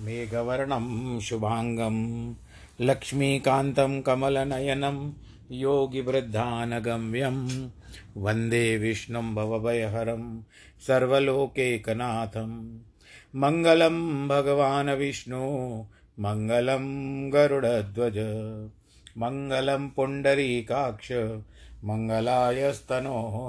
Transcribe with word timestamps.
मेघवर्णं 0.00 1.20
शुभाङ्गं, 1.20 2.34
लक्ष्मीकान्तं 2.80 4.02
कमलनयनं, 4.02 5.12
योगिवृद्धानगम्यं, 5.50 7.68
वंदे 8.16 8.78
विष्णुं 8.78 9.34
भवभयहरं, 9.34 10.42
सर्वलोकैकनाथं। 10.86 12.78
मङ्गलं 13.36 14.28
भगवान् 14.28 14.88
विष्णु, 14.88 15.84
मङ्गलं 16.20 17.32
गरुडध्वज, 17.32 18.14
मङ्गलं 19.18 19.88
पुण्डरीकाक्ष 19.88 21.12
मङ्गलायस्तनो 21.84 23.48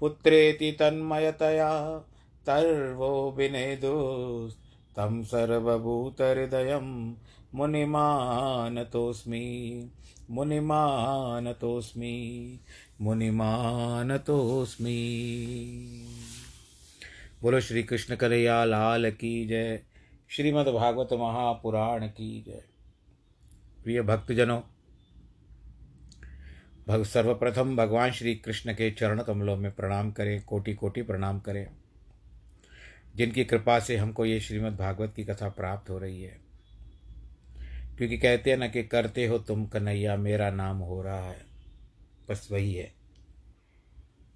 पुत्रेति 0.00 0.72
तन्मयतया 0.72 1.98
तर्वो 2.46 3.34
विनेदुस्तं 3.36 5.22
सर्वभूतहृदयं 5.22 7.14
मुनिमानतोऽस्मि 7.54 9.44
मुनिमानतोऽस्मि 10.30 12.14
मुनिमानतोऽस्मि। 13.00 14.96
बोलो 17.42 17.60
श्री 17.60 17.82
कृष्ण 17.82 18.16
लाल 18.64 19.10
की 19.10 19.46
जय। 19.46 19.82
श्रीमद् 20.28 20.68
भागवत 20.68 21.08
महापुराण 21.12 22.06
की 22.06 22.44
जय। 22.46 22.64
प्रिय 23.84 24.02
भक्तजनों 24.02 24.60
भग, 26.90 27.04
सर्वप्रथम 27.04 27.76
भगवान 27.76 28.10
श्री 28.10 28.34
कृष्ण 28.34 28.72
के 28.72 28.90
चरण 28.90 29.22
कमलों 29.22 29.56
में 29.56 29.72
प्रणाम 29.72 30.10
करें 30.10 30.42
कोटि 30.42 30.74
कोटि 30.74 31.02
प्रणाम 31.02 31.40
करें। 31.40 31.70
जिनकी 33.16 33.44
कृपा 33.44 33.80
से 33.80 33.96
हमको 33.96 34.26
ये 34.26 34.40
श्रीमद् 34.40 34.76
भागवत 34.76 35.12
की 35.16 35.24
कथा 35.24 35.48
प्राप्त 35.48 35.90
हो 35.90 35.98
रही 35.98 36.22
है। 36.22 36.40
क्योंकि 37.96 38.18
कहते 38.18 38.50
हैं 38.50 38.56
ना 38.56 38.68
कि 38.68 38.82
करते 38.82 39.26
हो 39.26 39.38
तुम 39.38 39.66
कन्हैया, 39.66 40.16
मेरा 40.16 40.50
नाम 40.50 40.76
हो 40.76 41.02
रहा 41.02 41.30
है। 41.30 41.46
बस 42.28 42.48
वही 42.52 42.74
है। 42.74 42.92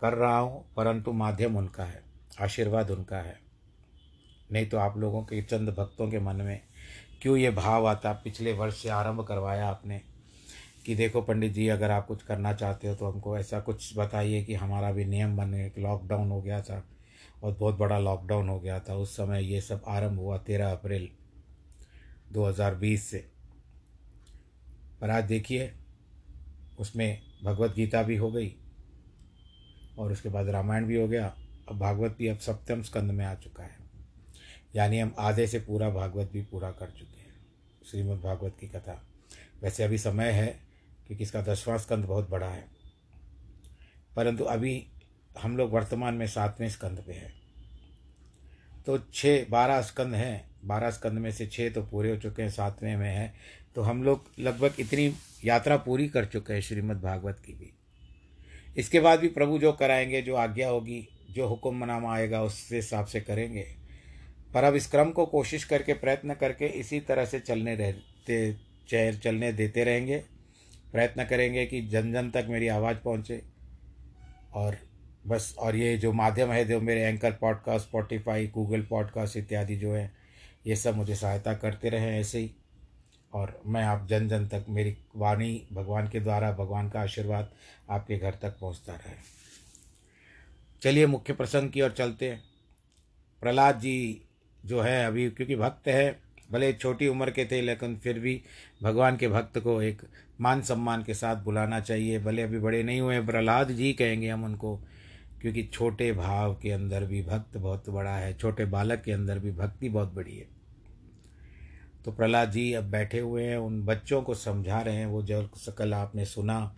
कर 0.01 0.13
रहा 0.13 0.39
हूँ, 0.39 0.75
परंतु 0.77 1.13
माध्यम 1.13 1.57
उनका 1.57 1.85
है, 1.85 2.03
आशीर्वाद 2.41 2.91
उनका 2.91 3.19
है। 3.19 3.41
नहीं 4.53 4.67
तो 4.67 4.79
आप 4.79 4.99
लोगों 4.99 5.23
के 5.23 5.43
चंद 5.43 5.69
भक्तों 5.69 6.11
के 6.11 6.19
मन 6.19 6.37
में 6.37 6.61
क्यों 7.23 7.37
ये 7.37 7.51
भाव 7.51 7.87
आता? 7.87 8.13
पिछले 8.13 8.53
वर्ष 8.53 8.83
से 8.83 8.89
आरंभ 8.89 9.27
करवाया 9.27 9.69
आपने। 9.69 10.14
कि 10.87 10.95
देखो 10.95 11.23
पंडित 11.23 11.53
जी, 11.53 11.69
अगर 11.69 11.91
आप 11.91 12.07
कुछ 12.07 12.23
करना 12.23 12.53
चाहते 12.53 12.89
हो 12.89 12.95
तो 12.95 13.07
हमको 13.07 13.39
ऐसा 13.39 13.61
कुछ 13.61 13.99
बताइए 13.99 14.45
कि 14.45 14.55
हमारा 14.55 14.93
भी 14.93 15.05
नियम 15.05 15.37
बने। 15.37 15.73
लॉकडाउन 15.79 16.31
हो 16.31 16.43
गया 16.43 16.63
था 16.63 16.89
और 17.43 17.55
बहुत 17.55 17.75
बड़ा 17.75 17.99
लॉकडाउन 17.99 18.49
हो 18.49 18.61
गया 18.61 18.81
था। 18.81 18.95
उस 18.95 19.17
समय 19.17 19.45
ये 19.45 19.61
सब 19.61 19.83
आरंभ 19.89 20.19
हुआ 20.19 20.39
तेरह 20.39 20.73
अप्रैल 20.73 21.09
2020 22.33 23.11
से। 23.11 23.29
पर 25.01 25.11
आज 25.11 25.25
देखिए, 25.25 25.73
उसमें 26.79 27.23
भगवत 27.45 27.75
गीता 27.75 28.03
भी 28.03 28.17
हो 28.17 28.33
गई 28.33 28.55
और 29.99 30.13
उसके 30.13 30.29
बाद 30.29 30.49
रामायण 30.49 30.85
भी 30.85 30.97
हो 30.97 31.09
गया। 31.09 31.37
अब 31.69 31.79
भागवत 31.79 32.17
भी 32.19 32.29
अब 32.29 32.39
सप्तम 32.39 32.83
स्कंद 32.83 33.11
में 33.11 33.25
आ 33.25 33.35
चुका 33.35 33.63
है। 33.63 33.77
यानी 34.77 34.99
हम 34.99 35.15
आधे 35.19 35.47
से 35.47 35.59
पूरा 35.59 35.91
भागवत 35.91 36.31
भी 36.33 36.43
पूरा 36.43 36.71
कर 36.71 36.87
चुके 36.87 37.21
हैं। 37.21 37.35
श्रीमद् 37.91 38.21
भागवत 38.21 38.57
की 38.61 38.69
कथा। 38.69 39.07
वैसे 39.63 39.85
अभी 39.85 39.99
समय 39.99 40.31
है 40.31 40.64
क्योंकि 41.07 41.25
इसका 41.25 41.43
दसवां 41.43 41.79
स्कंद 41.79 42.05
बहुत 42.05 42.31
बड़ा 42.31 42.49
है। 42.49 42.65
परंतु 44.17 44.45
अभी 44.45 44.87
हम 45.43 45.57
लोग 45.57 45.73
वर्तमान 45.73 46.15
में 46.15 46.27
सातवें 46.27 46.69
स्कंद 46.69 47.05
पे 47.07 47.13
हैं। 47.13 47.35
तो 48.87 48.99
छः 48.99 49.47
बारह 49.51 49.83
स्कंद 49.83 50.15
हैं। 50.15 50.51
बारह 50.65 50.91
स्कंद 50.91 51.13
में 51.13 51.33
से 51.33 51.47
छः 51.47 51.73
तो 51.73 51.83
पूरे 51.83 52.11
हो 52.11 52.17
चुके 52.17 52.43
हैं, 52.43 52.51
सातवें 52.51 52.97
में 52.97 53.11
हैं। 53.11 53.35
तो 53.75 53.83
हम 53.83 54.03
लोग 54.03 54.25
लगभग 54.39 54.75
इतनी 54.81 55.15
यात्रा 55.45 55.77
पूरी 55.77 56.09
कर 56.09 56.25
चुके 56.25 56.53
हैं 56.53 56.61
श्रीमद् 56.61 57.03
भागवत 57.03 57.43
की 57.47 57.53
भी। 57.53 57.73
इसके 58.77 59.01
बाद 59.01 59.21
भी 59.21 59.29
प्रभु 59.29 59.59
जो 59.59 59.73
कराएँगे, 59.73 60.23
जो 60.23 60.35
आज्ञा 60.35 60.69
होगी, 60.69 61.09
जो 61.31 61.47
हुक्मनामा 61.47 62.15
आएगा 62.15 62.43
उसके 62.43 62.77
हिसाब 62.77 63.07
से 63.07 63.21
करेंगे। 63.21 63.77
पर 64.55 64.65
अब 64.65 64.75
इस 64.75 64.87
क्रम 64.87 65.11
को 65.11 65.27
कोशिश 65.27 65.65
करके, 65.65 65.93
प्रयत्न 65.93 66.35
करके 66.35 66.67
इसी 66.67 67.01
तरह 67.01 67.25
से 67.25 67.41
चलने 67.41 67.75
रहते 67.75 68.57
चलने 69.19 69.53
देते 69.53 69.85
रहेंगे। 69.85 70.25
प्रयत्न 70.95 71.25
करेंगे 71.25 71.67
कि 71.67 71.83
जन 71.83 72.13
जन 72.13 72.31
तक 72.31 72.47
मेरी 72.49 72.69
आवाज़ 72.69 72.97
पहुँचे। 72.97 73.43
और 74.53 74.79
बस, 75.27 75.55
और 75.59 75.77
ये 75.77 75.99
जो 75.99 76.13
माध्यम 76.13 76.53
है, 76.53 76.65
जो 76.65 76.81
मेरे 76.81 77.03
Anchor 77.03 77.33
podcast 77.33 77.87
Spotify 77.87 78.47
Google 78.47 78.83
podcast 78.83 79.37
इत्यादि 79.37 79.77
जो 79.77 79.95
है, 79.95 80.13
ये 80.67 80.77
सब 80.77 80.97
मुझे 80.97 81.17
सहायता 81.17 81.55
करते 81.55 81.89
रहें 81.89 82.21
ऐसे 82.21 82.39
ही। 82.39 82.55
और 83.33 83.63
मैं 83.67 83.83
आप 83.83 84.07
जन 84.07 84.29
जन 84.29 84.47
तक 84.49 84.65
मेरी 84.69 84.97
वाणी 85.17 85.69
भगवान 85.73 86.09
के 86.09 86.21
द्वारा, 86.21 86.53
भगवान 86.53 86.91
का 86.91 87.01
आशीर्वाद 87.01 87.55
आपके 87.91 88.19
घर 88.19 88.35
तक 88.35 88.59
पहुँचता 88.61 88.93
रहे। 88.93 89.15
चलिए 90.83 91.07
मुख्य 91.07 91.33
प्रसंग 91.33 91.71
की 91.71 91.81
ओर 91.81 91.91
चलते 91.91 92.31
हैं। 92.31 92.45
प्रहलाद 93.41 93.81
जी 93.81 94.23
जो 94.65 94.81
है 94.81 95.07
अभी, 95.07 95.31
क्योंकि 95.31 95.57
भक्त 95.57 95.89
है 95.89 96.24
भले 96.55 96.73
छोटी 96.73 97.09
उम्र 97.09 97.31
के 97.31 97.45
थे, 97.45 97.61
लेकिन 97.61 97.97
फिर 97.97 98.19
भी 98.19 98.41
भगवान 98.83 99.17
के 99.17 99.29
भक्त 99.29 99.59
को 99.59 99.81
एक 99.83 100.03
मान 100.41 100.63
सम्मान 100.63 101.03
के 101.03 101.15
साथ 101.15 101.37
बुलाना 101.37 101.81
चाहिए। 101.81 102.19
भले 102.19 102.43
अभी 102.43 102.59
बड़े 102.59 102.83
नहीं 102.83 103.01
हुए 103.01 103.21
प्रहलाद 103.21 103.71
जी 103.71 103.93
कहेंगे 103.93 104.29
हम 104.29 104.45
उनको, 104.45 104.77
क्योंकि 105.41 105.63
छोटे 105.63 106.13
भाव 106.13 106.55
के 106.55 106.71
अंदर 106.71 107.05
भी 107.05 107.23
भक्त 107.23 107.57
बहुत 107.57 107.89
बड़ा 107.91 108.17
है, 108.17 108.33
छोटे 108.35 108.65
बालक 108.65 109.03
के 109.03 109.13
अंदर 109.13 109.39
भी 109.39 109.53
भक्ति 109.53 109.89
बहुत 109.89 110.15
बड़ी 110.15 110.37
है। 110.37 110.47
तो 112.05 112.13
प्रहलाद 112.13 112.51
जी 112.51 112.73
अब 112.73 112.85
बैठे 112.85 113.19
हुए 113.19 113.45
हैं, 113.45 113.57
उन 113.57 113.85
बच्चों 113.85 114.23
को 114.23 114.35
समझा 114.35 114.81
रहे 114.81 114.95
हैं, 114.95 115.07
वो 115.07 115.23
जो 115.23 115.49
सकल 115.57 115.95
आपने 115.95 116.25
सुना 116.25 116.77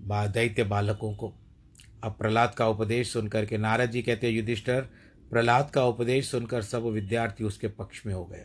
बा, 0.00 0.26
दैत्य 0.26 0.64
बालकों 0.64 1.14
को। 1.14 1.32
अब 2.04 2.12
प्रहलाद 2.12 2.54
का 2.54 2.68
उपदेश 2.68 3.12
सुनकर 3.12 3.46
के 3.46 3.58
नारद 3.58 3.90
जी 3.90 4.02
कहते 4.02 4.26
हैं, 4.26 4.34
युधिष्ठर, 4.34 4.80
प्रहलाद 5.30 5.70
का 5.70 5.84
उपदेश 5.84 6.30
सुनकर 6.30 6.62
सब 6.62 6.84
विद्यार्थी 6.84 7.44
उसके 7.44 7.68
पक्ष 7.68 8.04
में 8.06 8.14
हो 8.14 8.24
गए। 8.24 8.44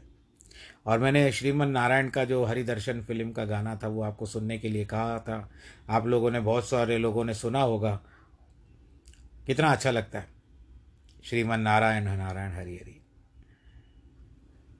और 0.89 0.99
मैंने 0.99 1.31
श्रीमन 1.31 1.67
नारायण 1.67 2.09
का 2.09 2.25
जो 2.25 2.45
हरिदर्शन 2.45 3.01
फ़िल्म 3.01 3.31
का 3.31 3.45
गाना 3.45 3.75
था, 3.75 3.87
वो 3.87 4.01
आपको 4.01 4.25
सुनने 4.25 4.59
के 4.59 4.69
लिए 4.69 4.85
कहा 4.85 5.19
था। 5.19 5.49
आप 5.89 6.07
लोगों 6.07 6.31
ने, 6.31 6.39
बहुत 6.39 6.69
सारे 6.69 6.97
लोगों 6.97 7.25
ने 7.25 7.33
सुना 7.33 7.61
होगा। 7.61 8.01
कितना 9.45 9.67
अच्छा 9.67 9.91
लगता 9.91 10.19
है। 10.19 10.27
श्रीमन 11.23 11.59
नारायण 11.59 12.03
नारायण 12.03 12.51
हरि 12.51 12.75
हरि। 12.75 13.01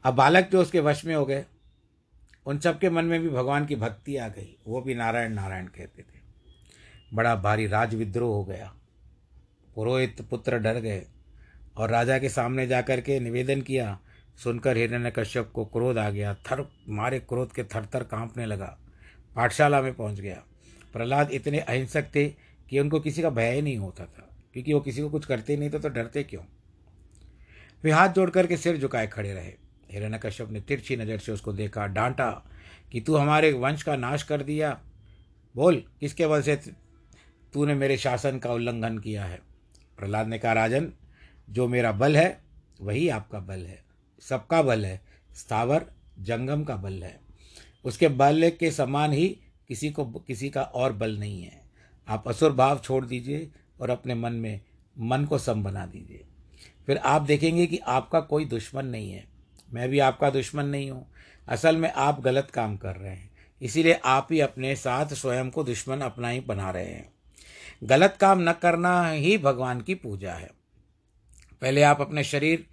अब 0.03 0.13
बालक 0.13 0.49
जो 0.51 0.61
उसके 0.61 0.79
वश 0.79 1.05
में 1.05 1.15
हो 1.15 1.25
गए, 1.25 1.45
उन 2.45 2.59
सबके 2.59 2.89
मन 2.89 3.05
में 3.05 3.21
भी 3.21 3.29
भगवान 3.29 3.65
की 3.65 3.75
भक्ति 3.75 4.17
आ 4.17 4.27
गई। 4.27 4.57
वो 4.67 4.81
भी 4.81 4.95
नारायण 4.95 5.33
नारायण 5.33 5.65
कहते 5.65 6.01
थे। 6.01 6.19
बड़ा 7.13 7.35
भारी 7.35 7.67
राज 7.67 7.95
विद्रोह 7.95 8.35
हो 8.35 8.45
गया। 8.45 8.75
पुरोहित 9.75 10.21
पुत्र 10.21 10.57
डर 10.57 10.73
गए 10.73 11.05
और 11.77 11.89
राजा 11.89 12.19
के 12.19 12.29
सामने 12.29 12.67
जाकर 12.67 13.01
के 13.01 13.19
निवेदन 13.19 13.61
किया 13.61 13.99
सुनकर 14.39 14.77
हिरण्य 14.77 15.11
कश्यप 15.11 15.51
को 15.53 15.65
क्रोध 15.65 15.97
आ 15.97 16.09
गया, 16.09 16.33
थर 16.35 16.65
मारे 16.89 17.19
क्रोध 17.19 17.51
के 17.53 17.63
थर 17.65 17.85
थर 17.85 18.03
कांपने 18.05 18.45
लगा, 18.45 18.77
पाठशाला 19.35 19.81
में 19.81 19.93
पहुँच 19.93 20.19
गया। 20.19 20.43
प्रहलाद 20.93 21.31
इतने 21.31 21.59
अहिंसक 21.59 22.05
थे 22.15 22.27
कि 22.69 22.79
उनको 22.79 22.99
किसी 22.99 23.21
का 23.21 23.29
भय 23.29 23.51
ही 23.51 23.61
नहीं 23.61 23.77
होता 23.77 24.05
था, 24.05 24.29
क्योंकि 24.53 24.73
वो 24.73 24.79
किसी 24.79 25.01
को 25.01 25.09
कुछ 25.09 25.25
करते 25.25 25.57
नहीं 25.57 25.69
थे 25.69 25.79
तो 25.79 25.89
डरते 25.89 26.23
क्यों? 26.23 26.41
वे 27.83 27.91
हाथ 27.91 28.09
जोड़ 28.09 28.29
करके 28.29 28.57
सिर 28.57 28.77
झुकाए 28.77 29.07
खड़े 29.07 29.33
रहे। 29.33 29.53
हिरण्य 29.91 30.17
कश्यप 30.17 30.49
ने 30.51 30.61
तिरछी 30.61 30.95
नज़र 30.97 31.17
से 31.17 31.31
उसको 31.31 31.53
देखा, 31.53 31.85
डांटा 31.87 32.29
कि 32.91 33.01
तू 33.01 33.15
हमारे 33.15 33.51
वंश 33.53 33.83
का 33.83 33.95
नाश 33.95 34.23
कर 34.23 34.43
दिया। 34.43 34.71
बोल, 35.55 35.83
किसके 35.99 36.27
बल 36.27 36.41
से 36.41 36.55
तूने 37.53 37.73
मेरे 37.75 37.97
शासन 37.97 38.39
का 38.39 38.53
उल्लंघन 38.53 38.97
किया 38.97 39.25
है? 39.25 39.39
प्रहलाद 39.99 40.27
ने 40.27 40.39
कहा, 40.39 40.53
राजन, 40.53 40.91
जो 41.47 41.67
मेरा 41.67 41.91
बल 41.91 42.17
है, 42.17 42.41
वही 42.81 43.07
आपका 43.09 43.39
बल 43.39 43.65
है। 43.65 43.81
सबका 44.21 44.61
बल 44.61 44.85
है, 44.85 45.01
स्थावर 45.35 45.85
जंगम 46.19 46.63
का 46.63 46.75
बल 46.75 47.03
है। 47.03 47.19
उसके 47.85 48.07
बल 48.07 48.51
के 48.59 48.71
समान 48.71 49.11
ही 49.11 49.39
किसी 49.67 49.89
को, 49.89 50.05
किसी 50.05 50.49
का 50.49 50.61
और 50.61 50.93
बल 50.93 51.17
नहीं 51.17 51.43
है। 51.43 51.61
आप 52.07 52.27
असुर 52.27 52.51
भाव 52.51 52.79
छोड़ 52.79 53.05
दीजिए 53.05 53.51
और 53.79 53.89
अपने 53.89 54.15
मन 54.15 54.33
में, 54.33 54.61
मन 54.99 55.25
को 55.25 55.37
सम 55.37 55.63
बना 55.63 55.85
दीजिए। 55.85 56.25
फिर 56.85 56.97
आप 56.97 57.21
देखेंगे 57.21 57.67
कि 57.67 57.77
आपका 57.77 58.19
कोई 58.19 58.45
दुश्मन 58.45 58.85
नहीं 58.85 59.11
है। 59.11 59.27
मैं 59.73 59.89
भी 59.89 59.99
आपका 59.99 60.29
दुश्मन 60.29 60.65
नहीं 60.65 60.91
हूँ। 60.91 61.11
असल 61.47 61.77
में 61.77 61.91
आप 61.91 62.21
गलत 62.21 62.51
काम 62.53 62.77
कर 62.77 62.95
रहे 62.95 63.15
हैं। 63.15 63.29
इसीलिए 63.61 63.93
आप 63.93 64.27
ही 64.31 64.39
अपने 64.39 64.75
साथ 64.75 65.05
स्वयं 65.05 65.49
को 65.49 65.63
दुश्मन 65.63 65.99
अपना 65.99 66.29
ही 66.29 66.39
बना 66.39 66.71
रहे 66.71 66.85
हैं। 66.85 67.13
गलत 67.83 68.17
काम 68.21 68.49
न 68.49 68.53
करना 68.53 69.09
ही 69.09 69.37
भगवान 69.37 69.81
की 69.81 69.95
पूजा 69.95 70.33
है। 70.33 70.51
पहले 71.61 71.81
आप 71.81 72.01
अपने 72.01 72.23
शरीर 72.23 72.67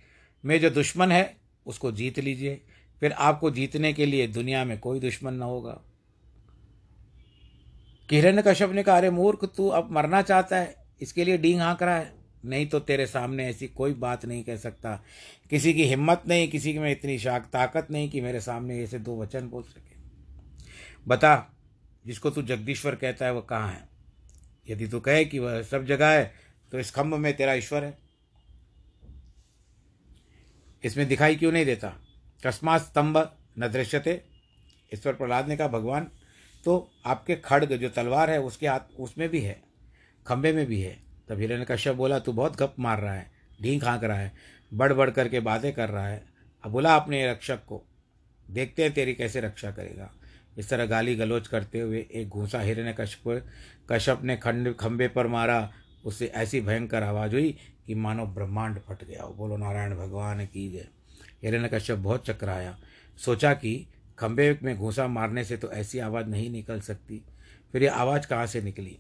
में 0.47 0.61
जो 0.61 0.71
दुश्मन 0.71 1.13
है, 1.13 1.37
उसको 1.67 1.93
जीत 1.93 2.19
लीजिए। 2.19 2.61
फिर 3.01 3.13
आपको 3.13 3.51
जीतने 3.51 3.93
के 3.93 4.07
लिए 4.07 4.27
दुनिया 4.27 4.65
में 4.65 4.79
कोई 4.79 5.01
दुश्मन 5.01 5.35
न 5.35 5.43
होगा। 5.43 5.81
किरण 8.11 8.43
कश्यप 8.43 8.71
ने 8.71 8.83
कहा, 8.83 8.97
अरे 8.97 9.11
मूर्ख, 9.11 9.45
तू 9.57 9.69
अब 9.69 9.91
मरना 9.91 10.23
चाहता 10.23 10.57
है, 10.57 10.77
इसके 11.03 11.25
लिए 11.25 11.39
डींग 11.39 11.61
हाँक 11.61 11.83
रहा 11.83 11.97
है। 11.97 12.15
नहीं 12.45 12.67
तो 12.67 12.81
तेरे 12.81 13.07
सामने 13.07 13.49
ऐसी 13.49 13.69
कोई 13.69 13.93
बात 13.95 14.25
नहीं 14.25 14.45
कह 14.45 14.57
सकता। 14.57 15.05
किसी 15.51 15.75
की 15.75 15.85
हिम्मत 15.85 16.23
नहीं, 16.29 16.49
किसी 16.49 16.73
की 16.73 16.79
में 16.79 16.91
इतनी 16.91 17.19
शाक, 17.19 17.47
ताकत 17.53 17.89
नहीं 17.91 18.11
कि 18.11 18.21
मेरे 18.21 18.41
सामने 18.41 18.83
ऐसे 18.83 18.99
दो 18.99 19.23
वचन 19.23 19.49
बोल 19.49 19.63
सके। 19.63 19.97
बता, 21.09 21.57
जिसको 22.07 22.31
तू 22.31 22.43
जगदीश्वर 22.43 22.95
कहता 22.95 23.27
है, 23.27 23.33
वह 23.33 23.41
कहाँ 23.41 23.69
है? 23.69 23.89
यदि 24.69 24.87
तू 24.87 25.01
कहे 25.01 25.25
कि 25.25 25.39
वह 25.39 25.63
सब 25.63 25.85
जगह 25.85 26.09
है 26.09 26.35
तो 26.73 26.79
इस 26.79 26.91
खम्भ 26.91 27.15
में 27.15 27.37
तेरा 27.37 27.55
ईश्वर 27.55 27.85
है। 27.85 28.06
इसमें 30.87 31.07
दिखाई 31.09 31.37
क्यों 31.37 31.53
नहीं 31.53 31.65
देता? 31.65 31.93
कस्मा 32.47 32.79
स्तंभ 32.79 33.19
न 33.59 33.69
दृश्यते, 33.69 34.21
ईश्वर 34.95 35.13
प्रहलाद 35.13 35.49
ने 35.49 35.57
कहा, 35.57 35.69
भगवान 35.69 36.11
तो 36.65 36.93
आपके 37.07 37.37
खड़ग 37.37 37.77
जो 37.77 37.89
तलवार 37.89 38.31
है, 38.31 38.41
उसके 38.41 38.69
हाथ, 38.69 38.81
उसमें 38.99 39.29
भी 39.29 39.41
है 39.41 39.61
खंबे 40.27 40.53
में 40.53 40.67
भी 40.67 40.81
है। 40.81 40.97
तब 41.29 41.39
हिरण्य 41.39 41.67
कश्यप 41.71 41.97
बोला, 41.97 42.19
तू 42.19 42.33
बहुत 42.33 42.57
गप 42.57 42.75
मार 42.79 43.01
रहा 43.01 43.15
है, 43.15 43.31
ढींग 43.63 43.83
हाँक 43.83 44.05
रहा 44.05 44.19
है 44.19 44.33
बढ़ 44.75 44.93
बढ़ 44.93 45.11
करके 45.11 45.41
बातें 45.41 45.73
कर 45.73 45.89
रहा 45.89 46.07
है। 46.09 46.25
अब 46.65 46.71
बोला 46.71 46.97
अपने 46.97 47.31
रक्षक 47.31 47.65
को, 47.65 47.83
देखते 48.51 48.83
हैं 48.83 48.93
तेरी 48.93 49.15
कैसे 49.15 49.41
रक्षा 49.41 49.71
करेगा। 49.71 50.11
इस 50.59 50.71
तरह 50.71 50.87
गाली 50.87 51.15
गलोच 51.17 51.49
करते 51.49 51.81
हुए 51.81 52.07
एक 52.15 52.29
घूसा 52.29 52.61
हिरण्य 52.61 52.95
कश्यप 53.01 53.47
कश्यप 53.93 54.23
ने 54.23 54.37
खंड 54.37 54.75
खंबे 54.77 55.09
पर 55.09 55.27
मारा। 55.27 55.73
उससे 56.05 56.27
ऐसी 56.27 56.61
भयंकर 56.61 57.03
आवाज़ 57.03 57.33
हुई 57.33 57.57
कि 57.87 57.95
मानो 57.95 58.27
ब्रह्मांड 58.27 58.79
फट 58.79 59.05
गया 59.05 59.23
हो 59.23 59.35
बोलो 59.35 59.57
नारायण 59.57 59.97
भगवान 59.97 60.45
की 60.47 60.71
जय। 60.73 60.89
हिरण्य 61.43 61.69
कश्यप 61.69 61.99
बहुत 61.99 62.27
चक्राया, 62.27 62.79
सोचा 63.19 63.55
कि 63.55 63.87
खंबे 64.19 64.59
में 64.63 64.77
घूसा 64.77 65.07
मारने 65.07 65.45
से 65.45 65.57
तो 65.57 65.71
ऐसी 65.71 65.99
आवाज़ 65.99 66.27
नहीं 66.27 66.51
निकल 66.51 66.81
सकती। 66.81 67.23
फिर 67.73 67.83
ये 67.83 67.89
आवाज़ 67.89 68.27
कहाँ 68.27 68.47
से 68.47 68.63
निकली? 68.63 68.99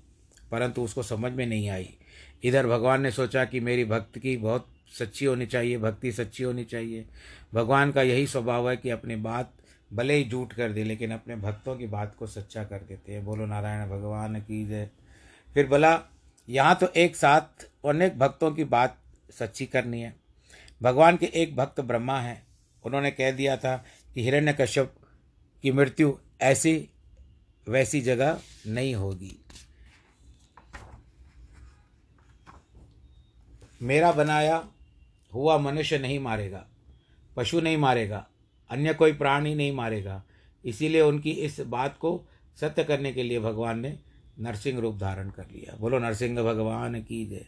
परंतु 0.51 0.83
उसको 0.83 1.03
समझ 1.03 1.33
में 1.33 1.47
नहीं 1.47 1.69
आई। 1.69 1.95
इधर 2.45 2.67
भगवान 2.67 3.01
ने 3.01 3.11
सोचा 3.11 3.45
कि 3.45 3.61
मेरी 3.61 3.85
भक्त 3.85 4.19
की 4.19 4.37
बहुत 4.37 4.69
सच्ची 4.99 5.25
होनी 5.25 5.47
चाहिए, 5.47 5.79
भक्ति 5.79 6.13
सच्ची 6.13 6.45
होनी 6.45 6.65
चाहिए। 6.65 7.05
भगवान 7.55 7.93
का 7.93 8.03
यही 8.03 8.27
स्वभाव 8.27 8.71
है 8.71 8.77
कि 8.77 8.91
अपनी 8.91 9.17
बात 9.17 9.53
भले 9.93 10.15
ही 10.15 10.31
झूठ 10.31 10.53
कर 10.53 10.73
दे, 10.73 10.85
लेकिन 10.85 11.11
अपने 11.11 11.37
भक्तों 11.37 11.77
की 11.77 11.87
बात 11.87 12.15
को 12.15 12.27
सच्चा 12.27 12.65
कर 12.65 12.79
देते 12.79 13.13
हैं। 13.13 13.25
बोलो 13.25 13.47
नारायण 13.47 13.91
भगवान 13.91 14.41
की 14.41 14.67
जय। 14.67 14.91
फिर 15.55 15.67
बोला 15.67 15.97
यहाँ 16.49 16.75
तो 16.75 16.87
एक 16.97 17.17
साथ 17.17 17.67
अनेक 17.85 18.19
भक्तों 18.19 18.51
की 18.53 18.65
बात 18.65 18.99
सच्ची 19.31 19.67
करनी 19.67 20.01
है। 20.01 20.15
भगवान 20.83 21.17
के 21.17 21.27
एक 21.35 21.57
भक्त 21.57 21.81
ब्रह्मा 21.81 22.19
हैं। 22.21 22.43
उन्होंने 22.85 23.11
कह 23.11 23.31
दिया 23.31 23.57
था 23.57 23.77
कि 24.15 24.23
हिरण्यकश्यप 24.25 24.95
की 25.65 25.73
मृत्यु 25.73 26.13
ऐसी 26.41 26.89
वैसी 27.67 28.01
जगह 28.01 28.41
नहीं 28.67 28.95
होगी। 28.95 29.37
मेरा 33.83 34.13
बनाया 34.13 34.63
हुआ 35.33 35.57
मनुष्य 35.59 35.99
नहीं 35.99 36.19
मारेगा, 36.19 36.65
पशु 37.37 37.61
नहीं 37.61 37.77
मारेगा, 37.77 38.27
अन्य 38.71 38.95
कोई 38.95 39.13
प्राणी 39.13 39.55
नहीं 39.55 39.73
मारेगा। 39.73 40.23
इसीलिए 40.65 41.01
उनकी 41.01 41.31
इस 41.31 41.61
बात 41.61 41.97
को 41.99 42.21
सत्य 42.59 42.85
करने 42.85 43.13
के 43.13 43.23
लिए 43.23 43.41
भगवान 43.41 43.81
ने 43.81 43.97
नरसिंह 44.41 44.81
रूप 44.81 44.97
धारण 44.97 45.31
कर 45.31 45.45
लिया। 45.53 45.77
बोलो, 45.77 45.99
नरसिंह 45.99 46.43
भगवान 46.43 47.03
की 47.03 47.27
जय। 47.27 47.47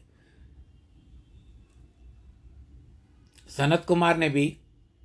सनत 3.49 3.85
कुमार 3.88 4.16
ने 4.16 4.28
भी 4.28 4.59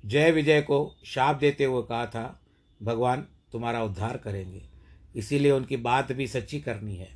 जय 0.06 0.30
विजय 0.30 0.62
को 0.62 0.96
शाप 1.04 1.36
देते 1.36 1.64
हुए 1.64 1.82
कहा 1.82 2.06
था, 2.06 2.42
भगवान, 2.82 3.28
तुम्हारा 3.52 3.82
उद्धार 3.82 4.16
करेंगे। 4.16 4.68
इसीलिए 5.16 5.52
उनकी 5.52 5.76
बात 5.76 6.12
भी 6.12 6.26
सच्ची 6.26 6.60
करनी 6.60 6.96
है। 6.96 7.08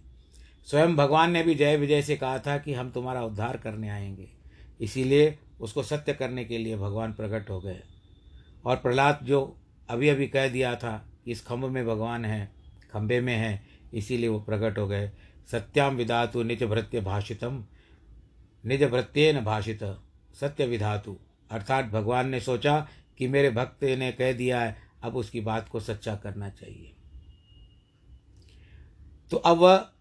स्वयं 0.66 0.96
भगवान 0.96 1.30
ने 1.30 1.42
भी 1.42 1.54
जय 1.54 1.76
विजय 1.76 2.02
से 2.02 2.16
कहा 2.16 2.38
था 2.38 2.58
कि 2.58 2.75
हम 2.75 2.90
तुम्हारा 2.90 3.25
उद्धार 3.25 3.56
करने 3.56 3.88
आएँगे। 3.88 4.28
इसीलिए 4.80 5.38
उसको 5.60 5.82
सत्य 5.82 6.14
करने 6.14 6.44
के 6.44 6.58
लिए 6.58 6.76
भगवान 6.76 7.12
प्रकट 7.12 7.50
हो 7.50 7.60
गए। 7.60 7.82
और 8.64 8.76
प्रहलाद 8.76 9.20
जो 9.22 9.58
अभी 9.88 10.08
अभी 10.08 10.28
कह 10.28 10.48
दिया 10.48 10.76
था 10.76 11.08
कि 11.25 11.30
इस 11.30 11.46
खम्भ 11.46 11.64
में 11.64 11.87
भगवान 11.87 12.25
है 12.25 12.52
खंभे 12.92 13.20
में 13.20 13.37
है 13.37 13.67
इसीलिए 13.95 14.28
वो 14.28 14.40
प्रकट 14.40 14.78
हो 14.78 14.88
गए। 14.88 15.12
सत्याम 15.52 15.97
विधातु 15.97 16.42
निज 16.42 16.62
भृत्य 16.62 17.00
भाषितम। 17.00 17.64
निज 18.64 18.85
भृत्यन 18.85 19.40
भाषित, 19.40 19.83
सत्य 20.40 20.66
विधातु। 20.66 21.18
अर्थात 21.50 21.85
भगवान 21.85 22.28
ने 22.28 22.40
सोचा 22.40 22.88
कि 23.18 23.28
मेरे 23.28 23.50
भक्त 23.50 23.85
ने 23.85 24.12
कह 24.12 24.33
दिया 24.33 24.61
है, 24.61 24.76
अब 25.02 25.16
उसकी 25.16 25.40
बात 25.40 25.68
को 25.68 25.80
सच्चा 25.80 26.16
करना 26.16 26.50
चाहिए। 26.50 26.92
तो 29.30 29.37
अब 29.37 29.92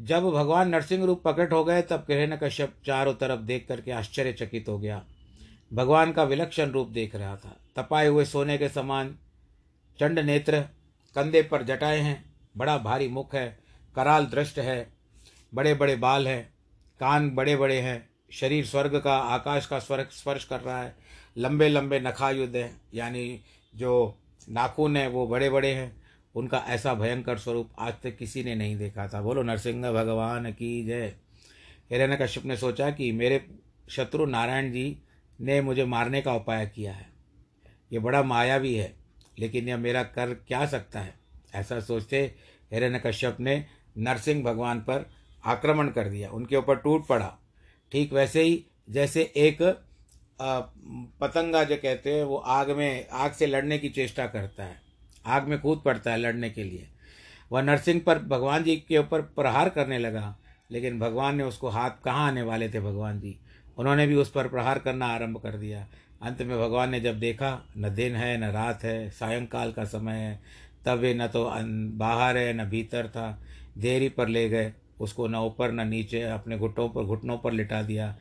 जब 0.00 0.22
भगवान 0.22 0.68
नरसिंह 0.68 1.04
रूप 1.04 1.22
प्रकट 1.22 1.52
हो 1.52 1.64
गए, 1.64 1.82
तब 1.82 2.00
किरण 2.00 2.36
कश्यप 2.36 2.74
चारों 2.86 3.14
तरफ़ 3.14 3.40
देख 3.40 3.66
करके 3.68 3.90
आश्चर्यचकित 3.90 4.68
हो 4.68 4.78
गया। 4.78 5.04
भगवान 5.72 6.12
का 6.12 6.24
विलक्षण 6.24 6.70
रूप 6.70 6.88
देख 6.88 7.14
रहा 7.14 7.36
था। 7.36 7.60
तपाए 7.76 8.06
हुए 8.06 8.24
सोने 8.24 8.58
के 8.58 8.68
समान 8.68 9.18
चंड 9.98 10.18
नेत्र 10.18 10.60
कंधे 11.14 11.42
पर 11.42 11.62
जटाए 11.62 11.98
हैं। 11.98 12.31
बड़ा 12.56 12.76
भारी 12.78 13.08
मुख 13.08 13.34
है, 13.34 13.58
कराल 13.96 14.26
दृष्ट 14.26 14.58
है 14.58 14.92
बड़े 15.54 15.74
बड़े 15.74 15.96
बाल 15.96 16.28
हैं, 16.28 16.54
कान 17.00 17.30
बड़े 17.30 17.56
बड़े 17.56 17.80
हैं, 17.80 18.08
शरीर 18.32 18.66
स्वर्ग 18.66 19.00
का, 19.00 19.16
आकाश 19.16 19.66
का 19.66 19.78
स्वर्ग 19.78 20.08
स्पर्श 20.12 20.44
कर 20.44 20.60
रहा 20.60 20.82
है 20.82 20.94
लंबे 21.38 21.68
लंबे 21.68 22.00
नखायुद्ध 22.00 22.56
हैं, 22.56 22.80
यानी 22.94 23.40
जो 23.76 24.18
नाखून 24.48 24.96
है 24.96 25.08
वो 25.08 25.26
बड़े 25.26 25.50
बड़े 25.50 25.72
हैं, 25.72 26.02
उनका 26.34 26.58
ऐसा 26.58 26.94
भयंकर 26.94 27.38
स्वरूप 27.38 27.70
आज 27.78 27.94
तक 28.02 28.16
किसी 28.16 28.44
ने 28.44 28.54
नहीं 28.54 28.76
देखा 28.76 29.08
था। 29.08 29.20
बोलो, 29.22 29.42
नरसिंह 29.42 29.92
भगवान 29.92 30.52
की 30.52 30.84
जय। 30.84 31.14
हिरण्य 31.90 32.16
कश्यप 32.16 32.44
ने 32.44 32.56
सोचा 32.56 32.90
कि 32.90 33.12
मेरे 33.12 33.46
शत्रु 33.88 34.26
नारायण 34.26 34.72
जी 34.72 34.98
ने 35.40 35.60
मुझे 35.60 35.84
मारने 35.84 36.22
का 36.22 36.34
उपाय 36.34 36.66
किया 36.66 36.92
है। 36.92 37.06
ये 37.92 37.98
बड़ा 37.98 38.22
मायावी 38.22 38.74
है, 38.74 38.94
लेकिन 39.38 39.68
यह 39.68 39.76
मेरा 39.76 40.02
कर 40.02 40.34
क्या 40.34 40.66
सकता 40.66 41.00
है? 41.00 41.21
ऐसा 41.54 41.80
सोचते 41.80 42.22
हिरण्य 42.72 43.00
कश्यप 43.06 43.36
ने 43.40 43.64
नरसिंह 43.98 44.42
भगवान 44.44 44.80
पर 44.80 45.06
आक्रमण 45.44 45.88
कर 45.88 46.08
दिया। 46.08 46.30
उनके 46.30 46.56
ऊपर 46.56 46.76
टूट 46.76 47.06
पड़ा। 47.06 47.36
ठीक 47.92 48.12
वैसे 48.12 48.42
ही 48.42 48.64
जैसे 48.90 49.22
एक 49.36 49.62
पतंगा 51.20 51.62
जो 51.64 51.76
कहते 51.76 52.14
हैं, 52.14 52.22
वो 52.24 52.36
आग 52.36 52.70
में, 52.70 53.08
आग 53.08 53.32
से 53.32 53.46
लड़ने 53.46 53.78
की 53.78 53.88
चेष्टा 53.88 54.26
करता 54.26 54.64
है। 54.64 54.80
आग 55.26 55.48
में 55.48 55.58
कूद 55.60 55.82
पड़ता 55.84 56.10
है 56.10 56.18
लड़ने 56.18 56.50
के 56.50 56.64
लिए। 56.64 56.88
वह 57.50 57.62
नरसिंह 57.62 58.00
पर 58.06 58.18
भगवान 58.18 58.64
जी 58.64 58.76
के 58.78 58.98
ऊपर 58.98 59.20
प्रहार 59.20 59.68
करने 59.68 59.98
लगा, 59.98 60.36
लेकिन 60.70 60.98
भगवान 60.98 61.36
ने 61.36 61.44
उसको 61.44 61.68
हाथ 61.68 61.90
कहाँ 62.04 62.26
आने 62.28 62.42
वाले 62.42 62.68
थे 62.68 62.80
भगवान 62.80 63.20
जी? 63.20 63.38
उन्होंने 63.78 64.06
भी 64.06 64.14
उस 64.14 64.30
पर 64.30 64.48
प्रहार 64.48 64.78
करना 64.78 65.06
आरंभ 65.06 65.38
कर 65.38 65.56
दिया। 65.56 65.86
अंत 66.22 66.42
में 66.42 66.58
भगवान 66.58 66.90
ने 66.90 67.00
जब 67.00 67.18
देखा, 67.18 67.62
न 67.76 67.94
दिन 67.94 68.14
है, 68.14 68.36
न 68.38 68.52
रात 68.52 68.84
है, 68.84 69.10
सायंकाल 69.10 69.72
का 69.72 69.84
समय 69.84 70.16
है 70.16 70.40
तब 70.86 70.98
वे 70.98 71.14
न 71.14 71.26
तो 71.26 71.52
बाहर 71.96 72.36
है, 72.36 72.52
न 72.52 72.64
भीतर 72.64 73.08
था। 73.08 73.42
देरी 73.78 74.08
पर 74.08 74.28
ले 74.28 74.48
गए। 74.48 74.72
उसको 75.00 75.28
न 75.28 75.34
ऊपर, 75.34 75.72
न 75.72 75.88
नीचे, 75.88 76.22
अपने 76.22 76.58
घुटनों 76.58 76.88
पर 76.88 77.02
घुटनों 77.02 77.38
पर 77.38 77.52
लिटा 77.52 77.82
दिया। 77.82 78.16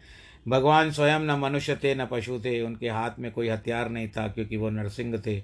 भगवान 0.48 0.92
स्वयं 0.92 1.20
न 1.20 1.32
मनुष्य 1.32 1.76
थे, 1.76 1.96
न 1.96 2.06
पशु 2.06 2.40
थे। 2.40 2.62
उनके 2.62 2.90
हाथ 2.90 3.12
में 3.20 3.32
कोई 3.32 3.50
हथियार 3.50 3.90
नहीं 3.90 4.08
था, 4.08 4.28
क्योंकि 4.28 4.58
वो 4.58 4.70
नरसिंह 4.70 5.18
थे। 5.18 5.36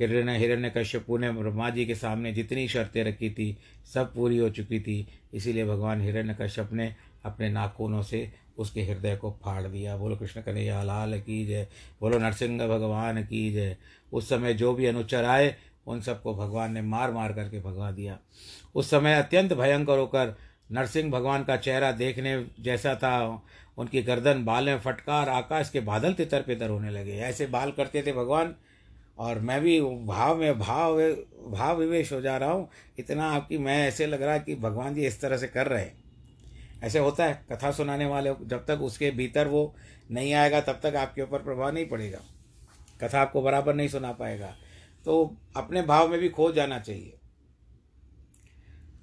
हिरण्य 0.00 0.38
हिरण्य 0.38 0.72
कश्यपु 0.76 1.18
ने 1.18 1.30
ब्रह्मा 1.30 1.70
जी 1.70 1.86
के 1.86 1.94
सामने 1.94 2.32
जितनी 2.32 2.68
शर्तें 2.68 3.04
रखी 3.04 3.30
थी, 3.30 3.58
सब 3.94 4.14
पूरी 4.14 4.38
हो 4.38 4.50
चुकी 4.50 4.80
थी। 4.80 5.08
इसीलिए 5.34 5.64
भगवान 5.64 6.00
हिरण्य 6.00 6.36
कश्यप 6.40 6.72
ने 6.72 6.94
अपने 7.24 7.48
नाखूनों 7.48 8.02
से 8.02 8.32
उसके 8.58 8.82
हृदय 8.82 9.16
को 9.16 9.30
फाड़ 9.30 9.62
दिया। 9.62 9.96
बोलो, 9.96 10.16
कृष्ण 10.16 10.40
कन्हैया, 10.40 10.82
लाल 10.82 11.20
की 11.20 11.46
जय। 11.46 11.68
बोलो, 12.00 12.18
नरसिंह 12.18 12.66
भगवान 12.66 13.22
की 13.22 13.52
जय। 13.52 13.76
उस 14.12 14.28
समय 14.28 14.54
जो 14.54 14.72
भी 14.74 14.86
अनुचर 14.86 15.24
आए 15.24 15.56
उन 15.86 16.00
सबको 16.00 16.34
भगवान 16.34 16.72
ने 16.72 16.82
मार 16.82 17.12
मार 17.12 17.32
करके 17.32 17.60
भगवा 17.60 17.90
दिया। 17.90 18.18
उस 18.74 18.90
समय 18.90 19.14
अत्यंत 19.14 19.52
भयंकर 19.52 19.98
होकर 19.98 20.36
नरसिंह 20.72 21.10
भगवान 21.10 21.44
का 21.44 21.56
चेहरा 21.56 21.92
देखने 21.92 22.46
जैसा 22.60 22.94
था, 22.94 23.42
उनकी 23.78 24.02
गर्दन 24.02 24.44
बाल 24.44 24.64
में 24.64 24.80
फटकार, 24.80 25.28
आकाश 25.28 25.70
के 25.70 25.80
बादल 25.80 26.12
तितर 26.12 26.42
पितर 26.42 26.70
होने 26.70 26.90
लगे। 26.90 27.12
ऐसे 27.12 27.46
बाल 27.46 27.70
करते 27.70 28.02
थे 28.02 28.12
भगवान, 28.12 28.54
और 29.18 29.38
मैं 29.38 29.60
भी 29.60 29.80
भाव 29.80 30.36
में 30.36 30.58
भाव 30.58 31.00
भाव 31.50 31.78
विवेश 31.78 32.12
हो 32.12 32.20
जा 32.20 32.36
रहा 32.36 32.50
हूँ। 32.50 32.68
इतना 32.98 33.30
आपकी, 33.30 33.58
मैं 33.58 33.88
ऐसे 33.88 34.06
लग 34.06 34.22
रहा 34.22 34.38
कि 34.38 34.54
भगवान 34.54 34.94
जी 34.94 35.06
इस 35.06 35.20
तरह 35.20 35.36
से 35.36 35.46
कर 35.46 35.66
रहे 35.66 35.82
हैं। 35.82 36.04
ऐसे 36.82 36.98
होता 36.98 37.24
है, 37.24 37.44
कथा 37.52 37.70
सुनाने 37.70 38.06
वाले, 38.06 38.30
जब 38.30 38.66
तक 38.66 38.78
उसके 38.82 39.10
भीतर 39.10 39.48
वो 39.48 39.74
नहीं 40.10 40.34
आएगा, 40.34 40.60
तब 40.60 40.80
तक 40.82 40.96
आपके 40.96 41.22
ऊपर 41.22 41.38
प्रभाव 41.38 41.74
नहीं 41.74 41.86
पड़ेगा। 41.86 42.18
कथा 43.00 43.20
आपको 43.20 43.42
बराबर 43.42 43.74
नहीं 43.74 43.88
सुना 43.88 44.12
पाएगा। 44.12 44.54
तो 45.04 45.36
अपने 45.56 45.82
भाव 45.82 46.08
में 46.08 46.18
भी 46.20 46.28
खो 46.28 46.50
जाना 46.52 46.78
चाहिए। 46.78 47.16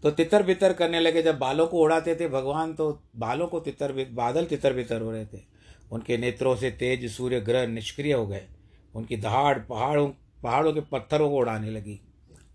तो 0.04 0.12
तितर 0.12 0.44
बितर 0.44 0.74
करने 0.74 1.00
लगे, 1.00 1.22
जब 1.22 1.38
बालों 1.40 1.68
को 1.68 1.80
उड़ाते 1.80 2.16
थे 2.16 2.28
भगवान 2.30 2.74
तो 2.74 2.92
बालों 3.16 3.48
को 3.48 3.60
तितर 3.60 3.94
बादल 4.14 4.46
तितर 4.46 4.74
बितर 4.74 5.02
हो 5.02 5.12
रहे 5.12 5.26
थे। 5.26 5.42
उनके 5.92 6.18
नेत्रों 6.18 6.56
से 6.56 6.72
तेज 6.72 7.12
सूर्य 7.12 7.40
ग्रह 7.42 7.68
निष्क्रिय 7.68 8.14
हो 8.14 8.28
गए। 8.28 8.46
उनकी 8.96 9.18
दहाड़ 9.18 9.58
पहाड़ों 9.60 10.08
पहाड़ों 10.44 10.74
के 10.74 10.82
पत्थरों 10.82 11.30
को 11.30 11.38
उड़ाने 11.38 11.70
लगी। 11.70 12.00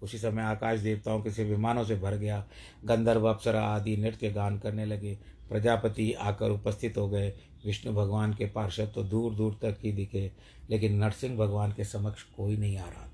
उसी 0.02 0.18
समय 0.18 0.42
आकाश 0.42 0.80
देवताओं 0.80 1.20
के 1.22 1.30
से 1.30 1.44
विमानों 1.44 1.84
से 1.84 1.96
भर 1.96 2.16
गया। 2.16 2.44
गंधर्व, 2.84 3.28
अप्सरा 3.28 3.62
आदि 3.64 3.96
नृत्य 3.96 4.30
गान 4.30 4.58
करने 4.58 4.84
लगे। 4.86 5.18
प्रजापति 5.48 6.12
आकर 6.12 6.50
उपस्थित 6.50 6.98
हो 6.98 7.08
गए। 7.08 7.32
विष्णु 7.66 7.92
भगवान 7.92 8.34
के 8.34 8.46
पार्षद 8.46 8.92
तो 8.94 9.02
दूर 9.02 9.34
दूर 9.34 9.58
तक 9.62 9.78
ही 9.82 9.92
दिखे, 9.92 10.30
लेकिन 10.70 10.94
नरसिंह 10.94 11.36
भगवान 11.36 11.72
के 11.72 11.84
समक्ष 11.84 12.22
कोई 12.36 12.56
नहीं 12.56 12.78
आ 12.78 12.84
रहा 12.84 13.06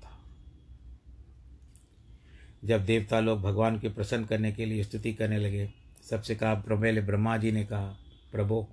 जब 2.65 2.85
देवता 2.85 3.19
लोग 3.19 3.41
भगवान 3.41 3.79
के 3.79 3.89
प्रसन्न 3.89 4.25
करने 4.25 4.51
के 4.51 4.65
लिए 4.65 4.83
स्तुति 4.83 5.13
करने 5.13 5.37
लगे, 5.37 5.69
सबसे 6.09 6.35
कहा 6.35 6.53
प्रमेल 6.53 7.01
ब्रह्मा 7.01 7.37
जी 7.37 7.51
ने 7.51 7.63
कहा, 7.63 7.97
प्रभु, 8.31 8.67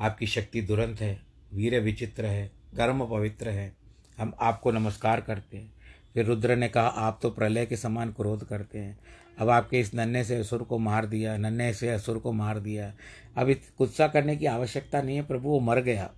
आपकी 0.00 0.26
शक्ति 0.26 0.60
दुरंत 0.60 1.00
है, 1.00 1.22
वीर 1.54 1.80
विचित्र 1.80 2.26
है, 2.26 2.50
कर्म 2.76 3.06
पवित्र 3.06 3.48
है, 3.48 3.72
हम 4.18 4.34
आपको 4.40 4.70
नमस्कार 4.70 5.20
करते 5.20 5.56
हैं। 5.56 5.72
फिर 6.14 6.26
रुद्र 6.26 6.56
ने 6.56 6.68
कहा, 6.68 6.86
आप 6.86 7.18
तो 7.22 7.30
प्रलय 7.30 7.66
के 7.66 7.76
समान 7.76 8.12
क्रोध 8.12 8.48
करते 8.48 8.78
हैं। 8.78 8.98
अब 9.38 9.50
आपके 9.50 9.80
इस 9.80 9.94
नन्हे 9.94 10.24
से 10.24 10.36
असुर 10.36 10.62
को 10.62 10.78
मार 10.78 11.06
दिया, 11.06 11.36
नन्हे 11.36 11.74
से 11.74 11.88
असुर 11.88 12.18
को 12.18 12.32
मार 12.32 12.58
दिया। 12.58 12.94
अब 13.36 13.50
गुस्सा 13.50 14.08
करने 14.08 14.36
की 14.36 14.46
आवश्यकता 14.46 15.02
नहीं 15.02 15.16
है, 15.16 15.22
प्रभु, 15.22 15.48
वो 15.48 15.60
मर 15.60 15.80
गया। 15.80 16.10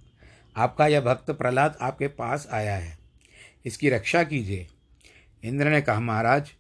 आपका 0.57 0.87
यह 0.87 1.01
भक्त 1.01 1.31
प्रहलाद 1.31 1.79
आपके 1.81 2.09
पास 2.09 2.49
आया 2.53 2.77
है। 2.77 2.99
इसकी 3.65 3.91
रक्षा 3.91 4.25
कीजिए। 4.25 4.67
इंद्र 5.45 5.69
ने 5.69 5.81
कहा, 5.81 6.01
महाराज 6.01 6.53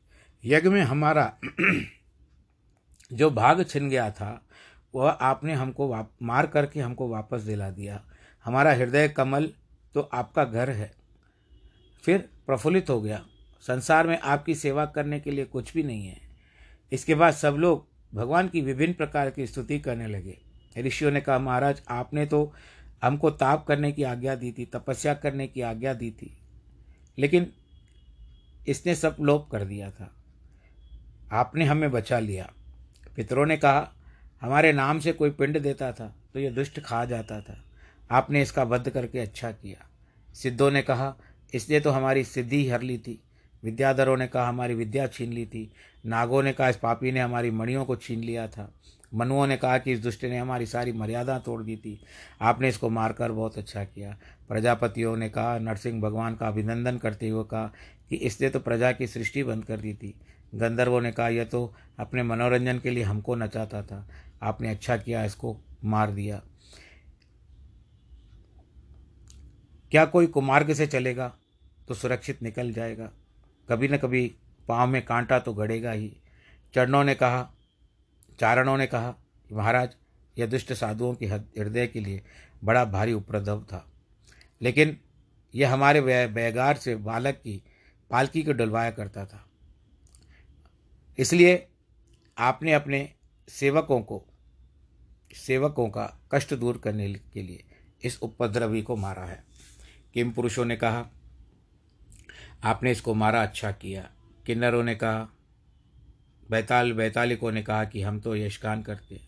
यज्ञ 0.44 0.68
में 0.68 0.82
हमारा 0.82 1.38
जो 3.12 3.30
भाग 3.30 3.64
छिन 3.64 3.88
गया 3.88 4.10
था, 4.10 4.46
वह 4.94 5.10
आपने 5.10 5.52
हमको 5.52 6.06
मार 6.22 6.46
करके 6.46 6.80
हमको 6.80 7.08
वापस 7.08 7.40
दिला 7.40 7.70
दिया। 7.70 8.04
हमारा 8.44 8.72
हृदय 8.72 9.08
कमल 9.08 9.52
तो 9.94 10.00
आपका 10.00 10.44
घर 10.44 10.70
है। 10.70 10.92
फिर 12.04 12.18
प्रफुल्लित 12.46 12.90
हो 12.90 13.00
गया। 13.00 13.26
संसार 13.60 14.06
में 14.06 14.18
आपकी 14.18 14.54
सेवा 14.54 14.86
करने 14.86 15.20
के 15.20 15.30
लिए 15.30 15.44
कुछ 15.44 15.74
भी 15.74 15.82
नहीं 15.82 16.06
है। 16.06 16.20
इसके 16.92 17.14
बाद 17.14 17.34
सब 17.34 17.54
लोग 17.54 17.88
भगवान 18.14 18.48
की 18.48 18.60
विभिन्न 18.60 18.94
प्रकार 18.94 19.30
की 19.30 19.46
स्तुति 19.46 19.78
करने 19.78 20.06
लगे। 20.06 20.38
ऋषियों 20.78 21.10
ने 21.10 21.20
कहा, 21.20 21.38
महाराज, 21.38 21.82
आपने 21.88 22.26
तो 22.26 22.54
हमको 23.04 23.30
ताप 23.30 23.66
करने 23.66 23.92
की 23.92 24.02
आज्ञा 24.02 24.34
दी 24.34 24.52
थी, 24.52 24.66
तपस्या 24.66 25.14
करने 25.14 25.46
की 25.46 25.60
आज्ञा 25.60 25.94
दी 25.94 26.10
थी, 26.10 26.38
लेकिन 27.18 27.52
इसने 28.68 28.94
सब 28.94 29.16
लोप 29.20 29.50
कर 29.50 29.64
दिया 29.64 29.90
था। 29.90 30.21
आपने 31.32 31.64
हमें 31.64 31.90
बचा 31.90 32.18
लिया। 32.18 32.50
पितरों 33.16 33.46
ने 33.46 33.56
कहा, 33.56 33.92
हमारे 34.42 34.72
नाम 34.72 34.98
से 34.98 35.12
कोई 35.12 35.30
पिंड 35.30 35.58
देता 35.58 35.92
था 35.92 36.14
तो 36.34 36.40
यह 36.40 36.50
दुष्ट 36.50 36.80
खा 36.80 37.04
जाता 37.04 37.40
था। 37.40 37.64
आपने 38.10 38.42
इसका 38.42 38.62
वध 38.62 38.88
करके 38.88 39.18
अच्छा 39.18 39.50
किया। 39.52 39.86
सिद्धों 40.34 40.70
ने 40.70 40.82
कहा, 40.82 41.14
इसने 41.54 41.80
तो 41.80 41.90
हमारी 41.90 42.24
सिद्धि 42.24 42.68
हर 42.68 42.82
ली 42.82 42.98
थी। 42.98 43.22
विद्याधरों 43.62 44.16
ने 44.16 44.26
कहा, 44.26 44.48
हमारी 44.48 44.74
विद्या 44.74 45.06
छीन 45.06 45.32
ली 45.32 45.46
थी। 45.46 45.70
नागों 46.06 46.42
ने 46.42 46.52
कहा, 46.52 46.68
इस 46.68 46.76
पापी 46.76 47.12
ने 47.12 47.20
हमारी 47.20 47.50
मणियों 47.50 47.84
को 47.84 47.96
छीन 47.96 48.20
लिया 48.20 48.46
था। 48.48 48.72
मनुओं 49.14 49.46
ने 49.46 49.56
कहा 49.56 49.78
कि 49.78 49.92
इस 49.92 50.00
दुष्ट 50.00 50.24
ने 50.24 50.38
हमारी 50.38 50.66
सारी 50.66 50.92
मर्यादा 50.92 51.38
तोड़ 51.38 51.62
दी 51.62 51.76
थी। 51.76 51.98
आपने 52.40 52.68
इसको 52.68 52.88
मारकर 52.88 53.32
बहुत 53.32 53.58
अच्छा 53.58 53.84
किया। 53.84 54.16
प्रजापतियों 54.48 55.16
ने 55.16 55.28
कहा, 55.28 55.58
नरसिंह 55.58 56.00
भगवान 56.00 56.34
का 56.34 56.46
अभिनंदन 56.46 56.98
करते 56.98 57.28
हुए 57.28 57.44
कहा 57.44 57.72
कि 58.08 58.16
इसने 58.16 58.48
तो 58.48 58.60
प्रजा 58.60 58.92
की 58.92 59.06
सृष्टि 59.06 59.42
बंद 59.42 59.64
कर 59.64 59.76
दी 59.76 59.94
थी। 59.94 60.14
गंधर्वों 60.52 61.00
ने 61.00 61.12
कहा, 61.12 61.28
यह 61.28 61.44
तो 61.44 61.74
अपने 61.98 62.22
मनोरंजन 62.22 62.78
के 62.78 62.90
लिए 62.90 63.02
हमको 63.04 63.34
नचाता 63.34 63.82
था। 63.82 64.08
आपने 64.42 64.70
अच्छा 64.70 64.96
किया, 64.96 65.24
इसको 65.24 65.56
मार 65.84 66.10
दिया। 66.10 66.42
क्या 69.90 70.04
कोई 70.04 70.26
कुमार्ग 70.26 70.72
से 70.72 70.86
चलेगा 70.86 71.32
तो 71.88 71.94
सुरक्षित 71.94 72.42
निकल 72.42 72.72
जाएगा। 72.72 73.10
कभी 73.68 73.88
न 73.88 73.96
कभी 73.96 74.34
पाँव 74.68 74.88
में 74.88 75.04
कांटा 75.04 75.38
तो 75.38 75.52
गड़ेगा 75.54 75.92
ही। 75.92 76.12
चरणों 76.74 77.02
ने 77.04 77.14
कहा, 77.14 77.50
चारणों 78.40 78.76
ने 78.76 78.86
कहा, 78.86 79.14
महाराज, 79.52 79.90
यह 80.38 80.46
दुष्ट 80.46 80.72
साधुओं 80.72 81.14
की 81.14 81.26
हृदय 81.26 81.86
के 81.86 82.00
लिए 82.00 82.22
बड़ा 82.64 82.84
भारी 82.84 83.12
उपद्रव 83.12 83.62
था। 83.62 83.86
लेकिन 84.62 84.96
यह 85.54 85.72
हमारे 85.72 86.26
बैगार 86.28 86.76
से 86.76 86.96
बालक 86.96 87.34
की 87.34 87.62
पालकी 88.10 88.42
को 88.42 88.52
डलवाया 88.52 88.90
करता 88.90 89.24
था। 89.26 89.44
इसलिए 91.18 91.66
आपने 92.38 92.72
अपने 92.72 93.12
सेवकों 93.48 94.00
को, 94.02 94.22
सेवकों 95.36 95.88
का 95.88 96.20
कष्ट 96.32 96.54
दूर 96.54 96.78
करने 96.78 97.12
के 97.12 97.42
लिए 97.42 97.64
इस 98.04 98.18
उपद्रवी 98.22 98.82
को 98.82 98.96
मारा 98.96 99.24
है। 99.24 99.44
किम 100.14 100.30
पुरुषों 100.30 100.64
ने 100.64 100.76
कहा, 100.76 101.06
आपने 102.64 102.90
इसको 102.90 103.14
मारा 103.14 103.42
अच्छा 103.42 103.72
किया। 103.72 104.10
किन्नरों 104.46 104.82
ने 104.82 104.94
कहा, 104.94 105.28
बैताल, 106.50 106.92
बैतालिकों 106.92 107.52
ने 107.52 107.62
कहा 107.62 107.84
कि 107.84 108.02
हम 108.02 108.20
तो 108.20 108.36
यशगान 108.36 108.82
करते 108.82 109.20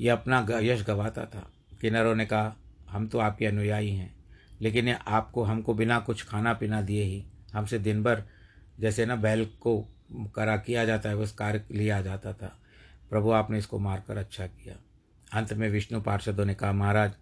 ये 0.00 0.08
अपना 0.08 0.46
यश 0.50 0.82
गवाता 0.82 1.24
था। 1.26 1.50
किन्नरों 1.80 2.14
ने 2.14 2.26
कहा, 2.26 2.56
हम 2.88 3.08
तो 3.08 3.18
आपके 3.18 3.46
अनुयायी 3.46 3.90
हैं, 3.90 4.14
लेकिन 4.60 4.88
आपको 4.88 5.42
हमको 5.42 5.74
बिना 5.74 5.98
कुछ 5.98 6.24
खाना 6.24 6.52
पीना 6.52 6.80
दिए 6.82 7.02
ही, 7.02 7.24
हमसे 7.52 7.78
दिन 7.78 8.02
भर, 8.02 8.22
जैसे 8.80 9.06
ना 9.06 9.16
बैल 9.16 9.44
को 9.60 9.84
करा 10.12 10.56
किया 10.56 10.84
जाता 10.84 11.08
है, 11.08 11.16
बस 11.16 11.32
कार्य 11.32 11.64
लिया 11.70 12.02
जाता 12.02 12.32
था। 12.32 12.58
प्रभु, 13.10 13.30
आपने 13.30 13.58
इसको 13.58 13.78
मारकर 13.78 14.16
अच्छा 14.16 14.46
किया। 14.46 14.76
अंत 15.32 15.52
में 15.52 15.70
विष्णु 15.70 16.00
पार्षदों 16.00 16.44
ने 16.44 16.54
कहा, 16.54 16.72
महाराज, 16.72 17.12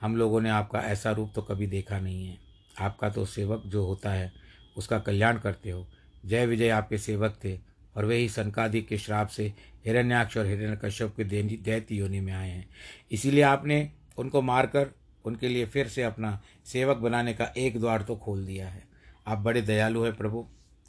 हम 0.00 0.16
लोगों 0.16 0.40
ने 0.40 0.50
आपका 0.50 0.80
ऐसा 0.80 1.10
रूप 1.10 1.32
तो 1.34 1.42
कभी 1.42 1.66
देखा 1.66 2.00
नहीं 2.00 2.26
है। 2.26 2.38
आपका 2.80 3.08
तो 3.08 3.26
सेवक 3.26 3.62
जो 3.66 3.86
होता 3.86 4.10
है, 4.10 4.32
उसका 4.76 4.98
कल्याण 4.98 5.38
करते 5.38 5.70
हो। 5.70 5.88
जय 6.26 6.46
विजय, 6.46 6.68
आपके 6.68 6.98
सेवक 6.98 7.38
थे 7.44 7.58
और 7.96 8.04
वे 8.04 8.16
ही 8.16 8.82
के 8.82 8.98
श्राप 8.98 9.28
से 9.28 9.54
हिरण्याक्ष 9.86 10.36
और 10.36 10.46
हिरण्य 10.46 10.78
कश्यप 10.84 11.14
के 11.16 11.24
दैत्य 11.56 11.94
योनि 11.94 12.20
में 12.20 12.32
आए 12.32 12.50
हैं। 12.50 12.68
इसीलिए 13.12 13.42
आपने 13.42 13.92
उनको 14.18 14.42
मारकर, 14.42 14.88
उनके 15.24 15.48
लिए 15.48 15.66
फिर 15.66 15.88
से 15.88 16.02
अपना 16.02 16.40
सेवक 16.66 16.96
बनाने 16.96 17.34
का 17.34 17.44
एक 17.44 17.80
द्वार 17.80 18.02
तो 18.02 18.16
खोल 18.16 18.46
दिया 18.46 18.68
है। 18.68 18.84
आप 19.26 19.38
बड़े 19.38 19.62
दयालु 19.62 20.04
हैं 20.04 20.16
प्रभु। 20.16 20.46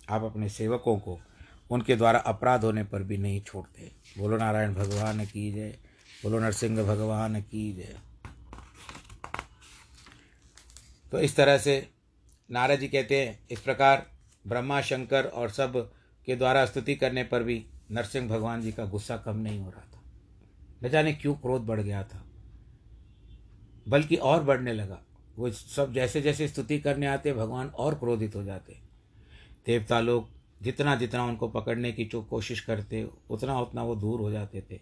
आप 0.09 0.23
अपने 0.23 0.49
सेवकों 0.49 0.99
को 0.99 1.21
उनके 1.69 1.95
द्वारा 1.95 2.19
अपराध 2.19 2.63
होने 2.63 2.83
पर 2.83 3.03
भी 3.03 3.17
नहीं 3.17 3.41
छोड़ते। 3.41 3.91
बोलो 4.17 4.37
नारायण 4.37 4.73
भगवान 4.73 5.25
की 5.25 5.51
जय। 5.51 5.77
बोलो 6.23 6.39
नरसिंह 6.39 6.83
भगवान 6.83 7.41
की 7.41 7.73
जय। 7.73 7.99
तो 11.11 11.19
इस 11.19 11.35
तरह 11.35 11.57
से 11.57 11.89
नारद 12.51 12.79
जी 12.79 12.87
कहते 12.87 13.27
हैं, 13.27 13.47
इस 13.51 13.59
प्रकार 13.59 14.11
ब्रह्मा, 14.47 14.81
शंकर 14.81 15.25
और 15.25 15.49
सब 15.49 15.93
के 16.25 16.35
द्वारा 16.35 16.65
स्तुति 16.65 16.95
करने 16.95 17.23
पर 17.23 17.43
भी 17.43 17.65
नरसिंह 17.91 18.29
भगवान 18.29 18.61
जी 18.61 18.71
का 18.71 18.85
गुस्सा 18.85 19.17
कम 19.17 19.37
नहीं 19.37 19.59
हो 19.59 19.69
रहा 19.69 19.81
था। 19.81 20.03
न 20.83 20.89
जाने 20.89 21.13
क्यों 21.13 21.35
क्रोध 21.35 21.61
बढ़ 21.61 21.81
गया 21.81 22.03
था। 22.03 22.25
बल्कि 23.87 24.15
और 24.15 24.43
बढ़ने 24.43 24.73
लगा। 24.73 25.01
वो 25.35 25.51
सब 25.51 25.93
जैसे 25.93 26.21
जैसे 26.21 26.47
स्तुति 26.47 26.79
करने 26.79 27.07
आते, 27.07 27.33
भगवान 27.33 27.67
और 27.67 27.95
क्रोधित 27.95 28.35
हो 28.35 28.43
जाते। 28.43 28.81
देवता 29.65 29.99
लोग 29.99 30.32
जितना 30.63 30.95
जितना 30.95 31.25
उनको 31.25 31.47
पकड़ने 31.47 31.91
की 31.91 32.05
जो 32.05 32.23
कोशिश 32.23 32.59
करते, 32.59 33.09
उतना 33.29 33.59
उतना 33.59 33.83
वो 33.83 33.95
दूर 33.95 34.19
हो 34.19 34.31
जाते 34.31 34.63
थे। 34.71 34.79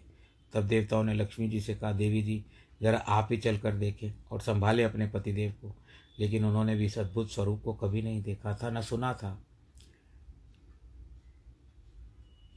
तब 0.52 0.62
देवताओं 0.62 1.04
ने 1.04 1.14
लक्ष्मी 1.14 1.48
जी 1.48 1.60
से 1.60 1.74
कहा, 1.74 1.92
देवी 1.92 2.22
जी, 2.22 2.44
जरा 2.82 2.98
आप 2.98 3.28
ही 3.30 3.36
चल 3.36 3.58
कर 3.58 3.76
देखें 3.76 4.12
और 4.32 4.40
संभाले 4.40 4.82
अपने 4.82 5.06
पतिदेव 5.06 5.52
को। 5.52 5.76
लेकिन 6.18 6.44
उन्होंने 6.44 6.74
भी 6.74 6.84
इस 6.84 6.98
अद्भुत 6.98 7.30
स्वरूप 7.30 7.62
को 7.62 7.74
कभी 7.74 8.02
नहीं 8.02 8.22
देखा 8.22 8.54
था, 8.54 8.70
न 8.70 8.80
सुना 8.80 9.14
था। 9.14 9.46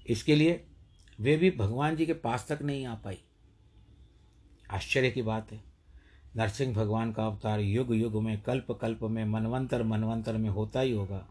इसके 0.08 0.36
लिए 0.36 0.68
वे 1.20 1.38
भी 1.38 1.52
भगवान 1.52 1.96
जी 1.96 2.06
के 2.06 2.14
पास 2.14 2.46
तक 2.52 2.62
नहीं 2.62 2.86
आ 2.86 2.96
पाई। 2.96 3.18
आश्चर्य 4.72 5.12
की 5.12 5.22
बात 5.22 5.52
है, 5.52 5.64
नरसिंह 6.36 6.74
भगवान 6.74 7.12
का 7.12 7.26
अवतार 7.26 7.60
युग 7.60 7.96
युग 7.96 8.24
में 8.24 8.42
कल्प 8.42 8.72
कल्प 8.72 9.04
में 9.04 9.26
मनवंतर 9.26 9.84
मनवंतर 9.84 10.38
में 10.38 10.50
होता 10.50 10.80
ही 10.80 10.92
होगा। 10.92 11.30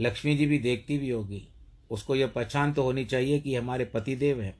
लक्ष्मी 0.00 0.36
जी 0.36 0.46
भी 0.46 0.58
देखती 0.58 0.98
भी 0.98 1.10
होगी। 1.10 1.48
उसको 1.90 2.16
यह 2.16 2.26
पहचान 2.26 2.72
तो 2.72 2.82
होनी 2.82 3.04
चाहिए 3.04 3.40
कि 3.40 3.54
हमारे 3.54 3.84
पतिदेव 3.84 4.40
हैं। 4.40 4.58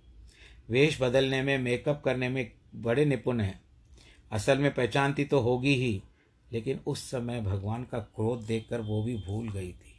वेश 0.71 1.03
बदलने 1.03 1.43
में 1.43 1.59
मेकअप 1.59 2.03
करने 2.05 2.29
में 2.29 2.53
बड़े 2.75 3.05
निपुण 3.05 3.41
हैं। 3.41 3.61
असल 4.33 4.59
में 4.59 4.75
पहचानती 4.75 5.25
तो 5.25 5.41
होगी 5.41 5.75
ही, 5.75 6.03
लेकिन 6.53 6.81
उस 6.87 7.11
समय 7.11 7.41
भगवान 7.41 7.85
का 7.85 7.99
क्रोध 7.99 8.47
देखकर 8.47 8.81
वो 8.81 9.03
भी 9.03 9.17
भूल 9.17 9.49
गई 9.49 9.73
थी। 9.73 9.95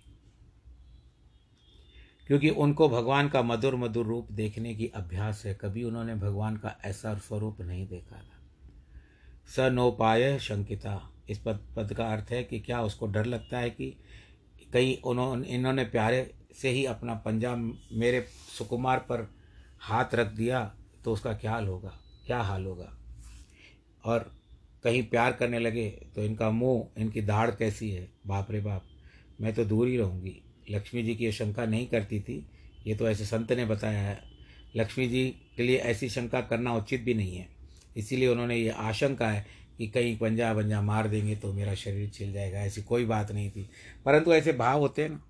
क्योंकि 2.27 2.49
उनको 2.49 2.89
भगवान 2.89 3.29
का 3.29 3.41
मधुर 3.41 3.75
मधुर 3.75 4.05
रूप 4.05 4.31
देखने 4.31 4.75
की 4.75 4.87
अभ्यास 4.87 5.45
है, 5.45 5.53
कभी 5.53 5.83
उन्होंने 5.83 6.15
भगवान 6.15 6.57
का 6.57 6.77
ऐसा 6.85 7.15
स्वरूप 7.15 7.61
नहीं 7.61 7.87
देखा 7.87 8.15
था। 8.15 8.35
स 9.47 9.59
नोपाय 9.59 10.39
शंकिता। 10.39 11.13
इस 11.29 11.39
पद 11.39 11.59
पद 11.75 11.93
का 11.93 12.05
अर्थ 12.05 12.31
है 12.31 12.43
कि 12.43 12.59
क्या 12.59 12.81
उसको 12.81 13.07
डर 13.07 13.25
लगता 13.25 13.59
है 13.59 13.69
कि 13.69 13.97
कहीं 14.73 14.97
उन्होंने, 15.01 15.47
इन्होंने 15.47 15.83
प्यारे 15.85 16.31
से 16.61 16.69
ही 16.69 16.85
अपना 16.85 17.13
पंजा 17.15 17.55
मेरे 17.55 18.21
सुकुमार 18.57 18.99
पर 18.99 19.27
हाथ 19.81 20.15
रख 20.15 20.27
दिया 20.27 20.63
तो 21.05 21.13
उसका 21.13 21.33
क्या 21.33 21.51
हाल 21.51 21.67
होगा? 21.67 21.93
क्या 22.27 22.41
हाल 22.41 22.65
होगा? 22.65 22.91
और 24.03 24.31
कहीं 24.83 25.03
प्यार 25.03 25.33
करने 25.33 25.59
लगे 25.59 25.89
तो 26.15 26.23
इनका 26.23 26.49
मुँह, 26.51 27.01
इनकी 27.01 27.21
दाढ़ 27.21 27.51
कैसी 27.51 27.89
है? 27.91 28.07
बाप 28.27 28.51
रे 28.51 28.59
बाप, 28.61 28.85
मैं 29.41 29.53
तो 29.53 29.65
दूर 29.65 29.87
ही 29.87 29.97
रहूँगी। 29.97 30.35
लक्ष्मी 30.71 31.03
जी 31.03 31.15
की 31.15 31.25
ये 31.25 31.31
शंका 31.31 31.65
नहीं 31.65 31.87
करती 31.87 32.19
थी, 32.19 32.45
ये 32.87 32.95
तो 32.95 33.09
ऐसे 33.09 33.25
संत 33.25 33.51
ने 33.51 33.65
बताया 33.65 34.01
है। 34.01 34.21
लक्ष्मी 34.75 35.07
जी 35.07 35.25
के 35.57 35.63
लिए 35.63 35.77
ऐसी 35.77 36.09
शंका 36.09 36.41
करना 36.41 36.73
उचित 36.73 37.01
भी 37.01 37.13
नहीं 37.13 37.35
है। 37.35 37.47
इसीलिए 37.97 38.27
उन्होंने 38.27 38.55
ये 38.55 38.69
आशंका 38.69 39.29
है 39.29 39.45
कि 39.79 39.87
कहीं 39.87 40.17
पंजा 40.17 40.53
पंजा 40.53 40.81
मार 40.81 41.07
देंगे 41.07 41.35
तो 41.35 41.53
मेरा 41.53 41.75
शरीर 41.75 42.09
छिल 42.09 42.33
जाएगा, 42.33 42.59
ऐसी 42.59 42.81
कोई 42.81 43.05
बात 43.05 43.31
नहीं 43.31 43.51
थी। 43.51 43.69
परंतु 44.05 44.33
ऐसे 44.33 44.53
भाव 44.53 44.79
होते 44.79 45.03
हैं 45.03 45.09
ना। 45.09 45.23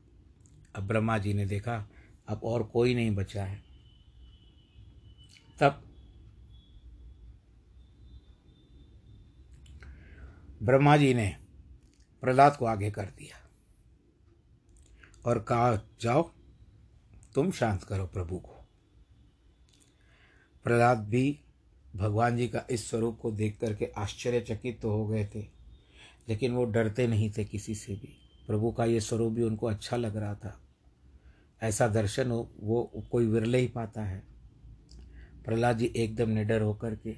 अब 0.76 0.88
ब्रह्मा 0.88 1.18
जी 1.18 1.34
ने 1.34 1.46
देखा, 1.46 1.90
अब 2.28 2.42
और 2.44 2.64
कोई 2.64 2.96
नहीं 2.96 3.16
बचा 3.16 3.44
है। 3.44 3.64
तब 5.60 5.84
ब्रह्मा 10.64 10.98
जी 10.98 11.14
ने 11.14 11.38
प्रहलाद 12.22 12.56
को 12.56 12.66
आगे 12.66 12.92
कर 12.92 13.06
दिया 13.06 13.50
और 15.26 15.40
कहा, 15.40 15.88
जाओ, 16.02 16.32
तुम 17.36 17.52
शांत 17.52 17.84
करो 17.84 18.08
प्रभु 18.08 18.40
को। 18.40 18.68
प्रहलाद 20.64 20.98
भी 20.98 21.40
भगवान 21.94 22.38
जी 22.38 22.48
का 22.48 22.66
इस 22.70 22.90
स्वरूप 22.90 23.20
को 23.22 23.32
देख 23.32 23.58
करके 23.62 23.86
आश्चर्यचकित 23.98 24.80
तो 24.82 24.92
हो 24.92 25.06
गए 25.08 25.26
थे, 25.26 25.46
लेकिन 26.30 26.52
वो 26.52 26.66
डरते 26.66 27.08
नहीं 27.08 27.32
थे 27.32 27.46
किसी 27.46 27.76
से 27.76 27.94
भी। 27.94 28.16
प्रभु 28.48 28.72
का 28.72 28.86
ये 28.86 29.00
स्वरूप 29.00 29.34
भी 29.34 29.44
उनको 29.44 29.68
अच्छा 29.68 29.98
लग 29.98 30.18
रहा 30.18 30.36
था। 30.36 30.60
ऐसा 31.62 31.88
दर्शन 31.88 32.32
हो, 32.32 32.50
वो 32.60 33.04
कोई 33.12 33.26
विरले 33.26 33.58
ही 33.58 33.68
पाता 33.68 34.02
है। 34.02 34.22
प्रहलाद 35.46 35.78
जी 35.78 35.92
एकदम 35.96 36.30
निडर 36.30 36.62
होकर 36.62 36.96
के, 36.96 37.16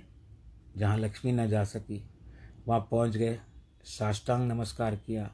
जहाँ 0.78 0.98
लक्ष्मी 0.98 1.32
न 1.32 1.48
जा 1.50 1.64
सकी, 1.64 2.04
वहाँ 2.68 2.88
पहुँच 2.92 3.18
गए, 3.18 3.40
साष्टांग 3.88 4.48
नमस्कार 4.52 4.96
किया। 4.98 5.30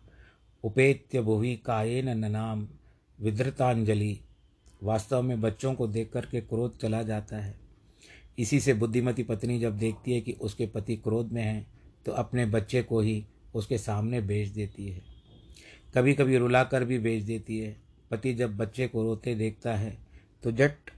उपेत्य 0.64 1.22
भुवि 1.22 1.56
कायेन 1.56 2.10
ननाम 2.18 2.68
विधृतांजलि 3.20 4.20
वास्तव 4.82 5.22
में 5.22 5.40
बच्चों 5.42 5.74
को 5.74 5.88
देख 5.88 6.12
कर 6.12 6.26
के 6.26 6.42
क्रोध 6.42 6.78
चला 6.78 7.02
जाता 7.04 7.38
है। 7.38 7.56
इसी 8.38 8.60
से 8.60 8.74
बुद्धिमती 8.74 9.24
पत्नी 9.24 9.60
जब 9.60 9.78
देखती 9.78 10.14
है 10.14 10.22
कि 10.22 10.32
उसके 10.32 10.66
पति 10.66 10.96
क्रोध 10.96 11.32
में 11.32 11.42
हैं 11.44 11.68
तो 12.06 12.12
अपने 12.12 12.46
बच्चे 12.46 12.82
को 12.84 13.00
ही 13.00 13.26
उसके 13.56 13.78
सामने 13.78 14.22
भेज 14.22 14.50
देती 14.50 14.88
है। 14.88 15.02
कभी 15.96 16.14
कभी 16.14 16.38
रुलाकर 16.38 16.84
भी 16.84 17.00
भेज 17.00 17.24
देती 17.24 17.60
है। 17.60 17.76
पति 18.12 18.34
जब 18.34 18.58
बच्चे 18.58 18.88
को 18.88 19.04
रोते 19.04 19.36
देखता 19.36 19.76
है 19.76 19.98
तो 20.44 20.52
जट 20.52 20.92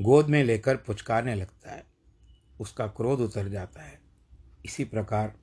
गोद 0.00 0.28
में 0.28 0.42
लेकर 0.44 0.76
पुचकारने 0.76 1.34
लगता 1.34 1.70
है। 1.70 1.84
उसका 2.60 2.86
क्रोध 2.86 3.20
उतर 3.20 3.48
जाता 3.48 3.82
है। 3.82 3.98
इसी 4.64 4.84
प्रकार 4.84 5.34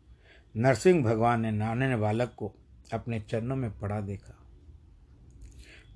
नरसिंह 0.55 1.03
भगवान 1.03 1.41
ने 1.41 1.51
नाने 1.51 1.95
बालक 1.95 2.34
को 2.38 2.53
अपने 2.93 3.19
चरणों 3.19 3.55
में 3.55 3.79
पड़ा 3.79 3.99
देखा 4.01 4.38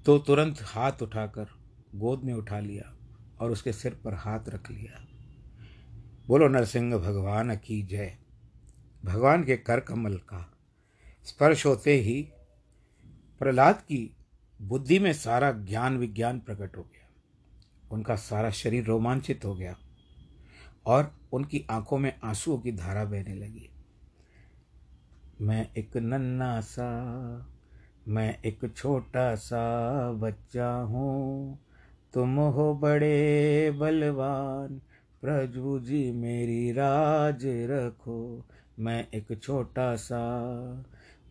तो 0.06 0.18
तुरंत 0.18 0.62
हाथ 0.62 1.02
उठाकर 1.02 1.48
गोद 1.96 2.24
में 2.24 2.34
उठा 2.34 2.60
लिया। 2.60 2.95
और 3.40 3.52
उसके 3.52 3.74
सिर 3.74 4.02
पर 4.04 4.14
हाथ 4.14 4.40
रख 4.50 4.72
लिया। 4.72 5.08
बोलो, 6.28 6.48
नरसिंह, 6.48 6.98
भगवान 6.98 7.56
की 7.56 7.84
जय। 7.84 8.18
भगवान 9.06 9.44
के 9.44 9.58
कर 9.58 9.80
कमल 9.80 10.16
का 10.16 10.54
स्पर्श 11.24 11.66
होते 11.66 11.94
ही 11.94 12.30
प्रहलाद 13.40 13.76
की 13.76 14.18
बुद्धि 14.62 15.00
में 15.00 15.14
सारा 15.14 15.52
ज्ञान 15.52 15.98
विज्ञान 15.98 16.40
प्रकट 16.40 16.78
हो 16.78 16.84
गया। 16.84 17.10
उनका 17.92 18.16
सारा 18.16 18.50
शरीर 18.50 18.86
रोमांचित 18.86 19.46
हो 19.46 19.56
गया 19.56 19.78
और 20.86 21.18
उनकी 21.34 21.66
आँखों 21.70 21.98
में 21.98 22.20
आंसुओं 22.24 22.58
की 22.58 22.72
धारा 22.72 23.06
बहने 23.06 23.36
लगी। 23.36 23.70
मैं 25.42 25.74
एक 25.74 25.98
नन्ना 25.98 26.62
सा, 26.62 26.90
मैं 28.08 28.42
एक 28.42 28.74
छोटा 28.76 29.36
सा 29.36 30.12
बच्चा 30.12 30.72
हूँ। 30.72 31.65
तुम 32.16 32.36
हो 32.36 32.74
बड़े 32.76 33.72
बलवान, 33.72 34.82
प्रभु 35.22 35.80
जी 35.80 36.12
मेरी 36.12 36.72
राज 36.72 37.42
रखो। 37.46 38.44
मैं 38.80 39.08
एक 39.16 39.40
छोटा 39.44 39.96
सा, 39.96 40.22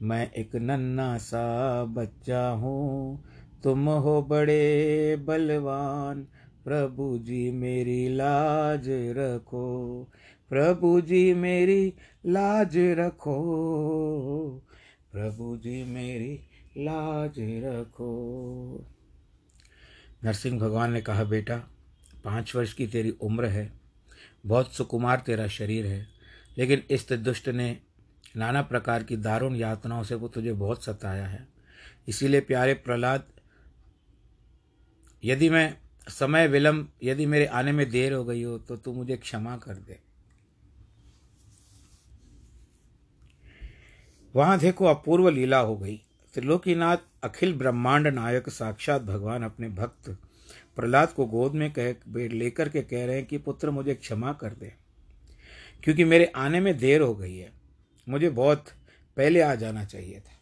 मैं 0.03 0.33
एक 0.33 0.57
नन्ना 0.57 1.18
सा 1.18 1.85
बच्चा 1.85 2.49
हूँ। 2.49 3.25
तुम 3.62 3.88
हो 3.88 4.23
बड़े 4.23 5.16
बलवान, 5.16 6.27
प्रभु 6.64 7.18
जी 7.18 7.51
मेरी 7.51 8.09
लाज 8.09 8.85
रखो। 8.88 10.07
प्रभु 10.49 11.01
जी 11.01 11.35
मेरी 11.35 11.94
लाज 12.27 12.77
रखो। 12.77 13.38
प्रभु 15.12 15.57
जी 15.57 15.85
मेरी 15.85 16.40
लाज 16.79 17.35
रखो। 17.38 18.14
नरसिंह 20.24 20.58
भगवान 20.60 20.92
ने 20.92 21.00
कहा, 21.00 21.24
बेटा, 21.24 21.56
पाँच 22.24 22.54
वर्ष 22.56 22.72
की 22.72 22.87
तेरी 22.87 23.10
उम्र 23.10 23.46
है, 23.46 23.70
बहुत 24.46 24.72
सुकुमार 24.72 25.22
तेरा 25.26 25.46
शरीर 25.48 25.87
है, 25.87 26.06
लेकिन 26.58 26.82
इस 26.90 27.12
दुष्ट 27.12 27.48
ने 27.48 27.78
नाना 28.37 28.62
प्रकार 28.62 29.02
की 29.02 29.16
दारुण 29.16 29.54
यातनाओं 29.56 30.02
से 30.02 30.14
वो 30.14 30.28
तुझे 30.28 30.52
बहुत 30.52 30.84
सताया 30.84 31.26
है। 31.26 31.46
इसीलिए 32.08 32.40
प्यारे 32.40 32.74
प्रहलाद, 32.74 33.26
यदि 35.24 35.50
मैं 35.50 35.76
समय 36.08 36.46
विलंब, 36.48 36.88
यदि 37.02 37.26
मेरे 37.26 37.46
आने 37.46 37.72
में 37.72 37.88
देर 37.90 38.12
हो 38.12 38.24
गई 38.24 38.42
हो 38.42 38.58
तो 38.58 38.76
तू 38.76 38.92
मुझे 38.92 39.16
क्षमा 39.16 39.56
कर 39.56 39.74
दे। 39.74 39.98
वहाँ 44.34 44.58
देखो, 44.58 44.84
अपूर्व 44.84 45.28
लीला 45.28 45.58
हो 45.58 45.76
गई। 45.76 45.96
त्रिलोकीनाथ 46.34 46.96
अखिल 47.24 47.54
ब्रह्मांड 47.54 48.06
नायक 48.06 48.48
साक्षात 48.48 49.02
भगवान 49.02 49.42
अपने 49.42 49.68
भक्त 49.68 50.10
प्रहलाद 50.76 51.08
को 51.08 51.26
गोद 51.26 51.52
में 51.52 51.72
कह, 51.78 51.92
लेकर 52.28 52.68
के 52.68 52.82
कह 52.82 53.06
रहे 53.06 53.16
हैं 53.16 53.24
कि, 53.24 53.38
पुत्र, 53.38 53.70
मुझे 53.70 53.94
क्षमा 53.94 54.32
कर 54.32 54.52
दे, 54.52 54.74
क्योंकि 55.82 56.04
मेरे 56.04 56.24
आने 56.24 56.60
में 56.60 56.78
देर 56.78 57.00
हो 57.00 57.14
गई 57.14 57.37
है। 57.37 57.52
मुझे 58.08 58.30
बहुत 58.30 58.66
पहले 59.16 59.40
आ 59.40 59.54
जाना 59.54 59.84
चाहिए 59.84 60.20
था। 60.20 60.38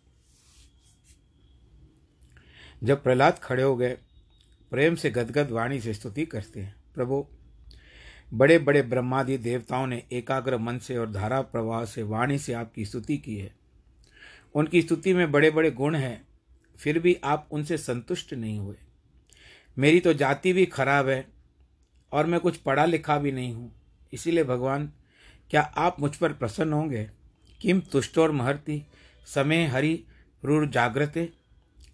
जब 2.85 3.03
प्रहलाद 3.03 3.39
खड़े 3.39 3.63
हो 3.63 3.77
गए, 3.77 3.99
प्रेम 4.71 4.95
से 4.95 5.11
गदगद 5.11 5.51
वाणी 5.51 5.81
से 5.81 5.95
स्तुति 5.95 6.27
करते 6.27 6.61
हैं। 6.61 6.75
प्रभु 6.95 7.27
बड़े 8.35 8.59
बड़े 8.59 8.83
ब्रह्मादि 8.83 9.39
देवताओं 9.39 9.87
ने 9.87 10.03
एकाग्र 10.13 10.59
मन 10.59 10.79
से 10.79 10.97
और 10.97 11.13
धारा 11.13 11.41
प्रवाह 11.41 11.85
से 11.85 12.03
वाणी 12.03 12.39
से 12.39 12.53
आपकी 12.53 12.85
स्तुति 12.85 13.17
की 13.17 13.37
है। 13.37 13.55
उनकी 14.55 14.83
स्तुति 14.83 15.15
में 15.15 15.33
बड़े 15.33 15.51
बड़े 15.51 15.71
गुण 15.71 15.95
हैं। 15.95 16.32
फिर 16.83 16.99
भी 16.99 17.17
आप 17.25 17.49
उनसे 17.51 17.79
संतुष्ट 17.79 18.35
नहीं 18.35 18.59
हुए। 18.59 18.77
मेरी 19.77 20.01
तो 20.01 20.13
जाति 20.13 20.53
भी 20.53 20.67
खराब 20.67 21.09
है 21.09 21.27
और 22.13 22.27
मैं 22.27 22.41
कुछ 22.41 22.57
पढ़ा 22.57 22.85
लिखा 22.85 23.19
भी 23.19 23.33
नहीं 23.33 23.53
हूँ। 23.55 23.73
इसीलिए 24.13 24.45
भगवान, 24.45 24.93
क्या 25.51 25.63
आप 25.63 26.01
मुझ 26.01 26.15
पर 26.17 26.33
प्रसन्न 26.33 26.73
होंगे? 26.73 27.11
किम 27.61 27.81
तुष्ट 27.81 28.19
और 28.19 28.31
महर्ति 28.31 28.83
समय 29.27 29.67
हरि 29.67 30.05
रूर 30.45 30.67
जागृते 30.67 31.33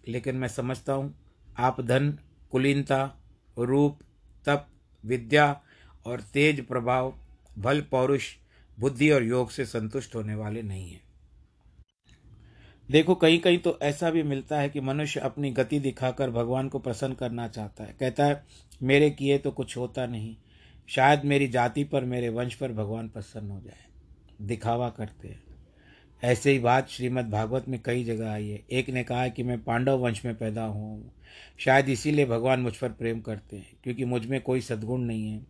लेकिन 0.08 0.36
मैं 0.36 0.48
समझता 0.48 0.92
हूँ, 0.92 1.14
आप 1.58 1.80
धन, 1.80 2.18
कुलीनता, 2.50 3.14
रूप, 3.58 3.98
तप, 4.46 4.66
विद्या 5.04 5.60
और 6.06 6.20
तेज 6.20 6.66
प्रभाव 6.66 7.14
बल 7.58 7.80
पौरुष, 7.80 8.28
बुद्धि 8.78 9.10
और 9.10 9.22
योग 9.22 9.50
से 9.50 9.64
संतुष्ट 9.66 10.14
होने 10.14 10.34
वाले 10.34 10.62
नहीं 10.62 10.90
हैं। 10.90 11.02
देखो 12.90 13.14
कहीं 13.14 13.38
कहीं 13.38 13.58
तो 13.58 13.78
ऐसा 13.82 14.10
भी 14.10 14.22
मिलता 14.22 14.60
है 14.60 14.68
कि 14.68 14.80
मनुष्य 14.80 15.20
अपनी 15.20 15.50
गति 15.50 15.78
दिखाकर 15.78 16.30
भगवान 16.30 16.68
को 16.68 16.78
प्रसन्न 16.78 17.14
करना 17.14 17.48
चाहता 17.48 17.84
है। 17.84 17.96
कहता 18.00 18.24
है, 18.24 18.44
मेरे 18.82 19.10
किए 19.10 19.38
तो 19.38 19.50
कुछ 19.50 19.76
होता 19.76 20.06
नहीं। 20.06 20.36
शायद 20.88 21.24
मेरी 21.24 21.48
जाति 21.48 21.84
पर, 21.84 22.04
मेरे 22.04 22.28
वंश 22.28 22.54
पर 22.54 22.72
भगवान 22.72 23.08
प्रसन्न 23.08 23.50
हो 23.50 23.60
जाए। 23.60 23.86
दिखावा 24.42 24.88
करते 24.88 25.28
हैं। 25.28 25.42
ऐसे 26.22 26.52
ही 26.52 26.58
बात 26.58 26.88
श्रीमद् 26.88 27.30
भागवत 27.30 27.68
में 27.68 27.80
कई 27.84 28.04
जगह 28.04 28.30
आई 28.30 28.48
है। 28.48 28.64
एक 28.70 28.90
ने 28.90 29.04
कहा 29.04 29.22
है 29.22 29.30
कि 29.30 29.42
मैं 29.42 29.64
पांडव 29.64 29.98
वंश 29.98 30.24
में 30.24 30.34
पैदा 30.38 30.62
हुआ 30.62 30.86
हूँ। 30.86 31.12
शायद 31.58 31.88
इसीलिए 31.88 32.26
भगवान 32.26 32.60
मुझ 32.60 32.76
पर 32.76 32.88
प्रेम 32.88 33.20
करते 33.20 33.56
हैं, 33.56 33.76
क्योंकि 33.84 34.04
मुझमें 34.04 34.40
कोई 34.40 34.60
सद्गुण 34.60 35.00
नहीं 35.00 35.28
है। 35.28 35.46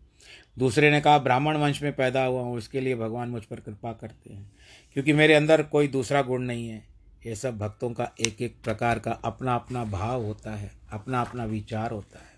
दूसरे 0.57 0.91
ने 0.91 1.01
कहा, 1.01 1.17
ब्राह्मण 1.17 1.57
वंश 1.57 1.83
में 1.83 1.93
पैदा 1.93 2.25
हुआ 2.25 2.41
हूँ, 2.41 2.57
उसके 2.57 2.81
लिए 2.81 2.95
भगवान 2.95 3.29
मुझ 3.29 3.43
पर 3.43 3.59
कृपा 3.59 3.93
करते 3.93 4.33
हैं, 4.33 4.51
क्योंकि 4.93 5.13
मेरे 5.13 5.33
अंदर 5.33 5.63
कोई 5.63 5.87
दूसरा 5.87 6.21
गुण 6.21 6.41
नहीं 6.41 6.69
है। 6.69 6.98
ये 7.29 7.35
सब 7.35 7.57
भक्तों 7.57 7.89
का 7.89 8.09
एक 8.19 8.41
एक 8.41 8.55
प्रकार 8.63 8.99
का 8.99 9.11
अपना 9.25 9.55
अपना 9.55 9.83
भाव 9.85 10.23
होता 10.23 10.51
है 10.51 10.71
अपना 10.93 11.21
अपना 11.21 11.43
विचार 11.45 11.91
होता 11.91 12.19
है। 12.19 12.37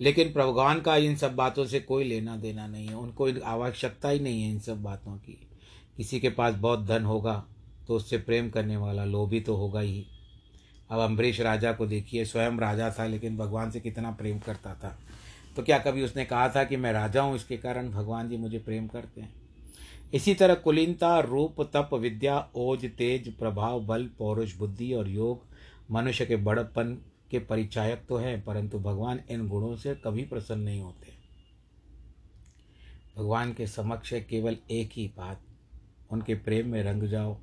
लेकिन 0.00 0.32
भगवान 0.32 0.80
का 0.80 0.96
इन 0.96 1.16
सब 1.16 1.34
बातों 1.36 1.66
से 1.66 1.80
कोई 1.80 2.04
लेना 2.04 2.36
देना 2.36 2.66
नहीं 2.66 2.86
है, 2.86 2.94
उनको 2.94 3.28
आवश्यकता 3.42 4.08
ही 4.08 4.20
नहीं 4.20 4.42
है 4.42 4.50
इन 4.50 4.58
सब 4.58 4.82
बातों 4.82 5.16
की। 5.16 5.38
किसी 5.96 6.20
के 6.20 6.30
पास 6.30 6.54
बहुत 6.54 6.86
धन 6.86 7.04
होगा 7.04 7.44
तो 7.88 7.96
उससे 7.96 8.18
प्रेम 8.18 8.50
करने 8.50 8.76
वाला 8.76 9.04
लोभी 9.04 9.40
तो 9.40 9.56
होगा 9.56 9.80
ही। 9.80 10.06
अब 10.90 11.00
अम्बरीश 11.00 11.40
राजा 11.40 11.72
को 11.72 11.86
देखिए, 11.86 12.24
स्वयं 12.24 12.58
राजा 12.58 12.90
था 12.90 13.06
लेकिन 13.06 13.36
भगवान 13.36 13.70
से 13.70 13.80
कितना 13.80 14.10
प्रेम 14.10 14.38
करता 14.38 14.74
था। 14.74 14.98
तो 15.56 15.62
क्या 15.62 15.78
कभी 15.78 16.04
उसने 16.04 16.24
कहा 16.24 16.48
था 16.48 16.64
कि 16.64 16.76
मैं 16.76 16.92
राजा 16.92 17.22
हूँ, 17.22 17.36
इसके 17.36 17.56
कारण 17.56 17.90
भगवान 17.90 18.28
जी 18.28 18.36
मुझे 18.36 18.58
प्रेम 18.58 18.86
करते 18.88 19.20
हैं? 19.20 19.43
इसी 20.14 20.34
तरह 20.34 20.54
कुलीनता, 20.54 21.18
रूप, 21.20 21.60
तप, 21.74 21.94
विद्या, 21.94 22.38
ओज, 22.54 22.84
तेज, 22.90 23.28
प्रभाव, 23.36 23.80
बल, 23.80 24.06
पौरुष, 24.18 24.56
बुद्धि 24.56 24.92
और 24.92 25.08
योग 25.08 25.46
मनुष्य 25.90 26.26
के 26.26 26.36
बड़पन 26.36 26.92
के 27.30 27.38
परिचायक 27.38 28.04
तो 28.08 28.16
हैं, 28.16 28.42
परंतु 28.44 28.78
भगवान 28.78 29.20
इन 29.30 29.48
गुणों 29.48 29.74
से 29.76 29.94
कभी 29.94 30.24
प्रसन्न 30.24 30.60
नहीं 30.60 30.80
होते। 30.80 31.12
भगवान 33.16 33.52
के 33.52 33.66
समक्ष 33.66 34.12
केवल 34.30 34.56
एक 34.70 34.90
ही 34.92 35.06
बात, 35.16 35.40
उनके 36.10 36.34
प्रेम 36.34 36.68
में 36.68 36.82
रंग 36.82 37.02
जाओ 37.02 37.36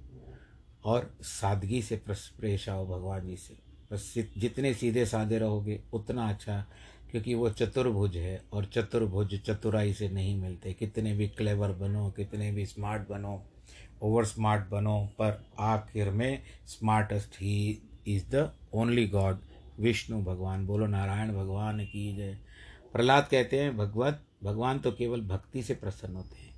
और 0.84 1.12
सादगी 1.22 1.82
से 1.82 2.02
प्रेश 2.08 2.70
आओ 2.70 2.86
भगवान 2.88 3.28
जी 3.28 3.36
से। 3.36 3.58
बस 3.92 4.14
जितने 4.38 4.74
सीधे 4.74 5.06
साधे 5.06 5.38
रहोगे, 5.38 5.80
उतना 5.94 6.30
अच्छा 6.30 6.66
क्योंकि 7.12 7.34
वो 7.34 7.50
चतुर्भुज 7.50 8.18
है 8.18 8.42
और 8.54 8.66
चतुर्भुज 8.66 9.40
चतुराई 9.40 9.94
से 9.94 10.10
नहीं 10.10 10.42
मिलते। 10.42 10.74
कितने 10.74 11.14
भी 11.14 11.28
क्लेवर 11.28 11.72
बनो, 11.72 12.10
कितने 12.10 12.52
भी 12.52 12.66
स्मार्ट 12.66 13.10
बनो 13.10 13.46
ओवर 14.02 14.26
स्मार्ट 14.26 14.70
बनो, 14.70 15.10
पर 15.14 15.46
आखिर 15.60 16.10
में 16.10 16.44
smartest 16.68 17.36
he 17.36 17.82
is 18.08 18.36
the 18.36 18.52
only 18.74 19.08
god 19.08 19.38
Vishnu 19.80 20.24
भगवान 20.24 20.66
बोलो, 20.68 20.88
नारायण 20.88 21.34
भगवान 21.34 21.86
की 21.86 22.16
जय। 22.16 22.38
प्रहलाद 22.94 23.28
कहते 23.32 23.60
हैं, 23.60 23.78
भगवत, 23.78 24.24
भगवान 24.44 24.80
तो 24.80 24.92
केवल 24.92 25.22
भक्ति 25.22 25.64
से 25.64 25.74
प्रसन्न 25.74 26.16
होते 26.16 26.36
हैं। 26.36 26.56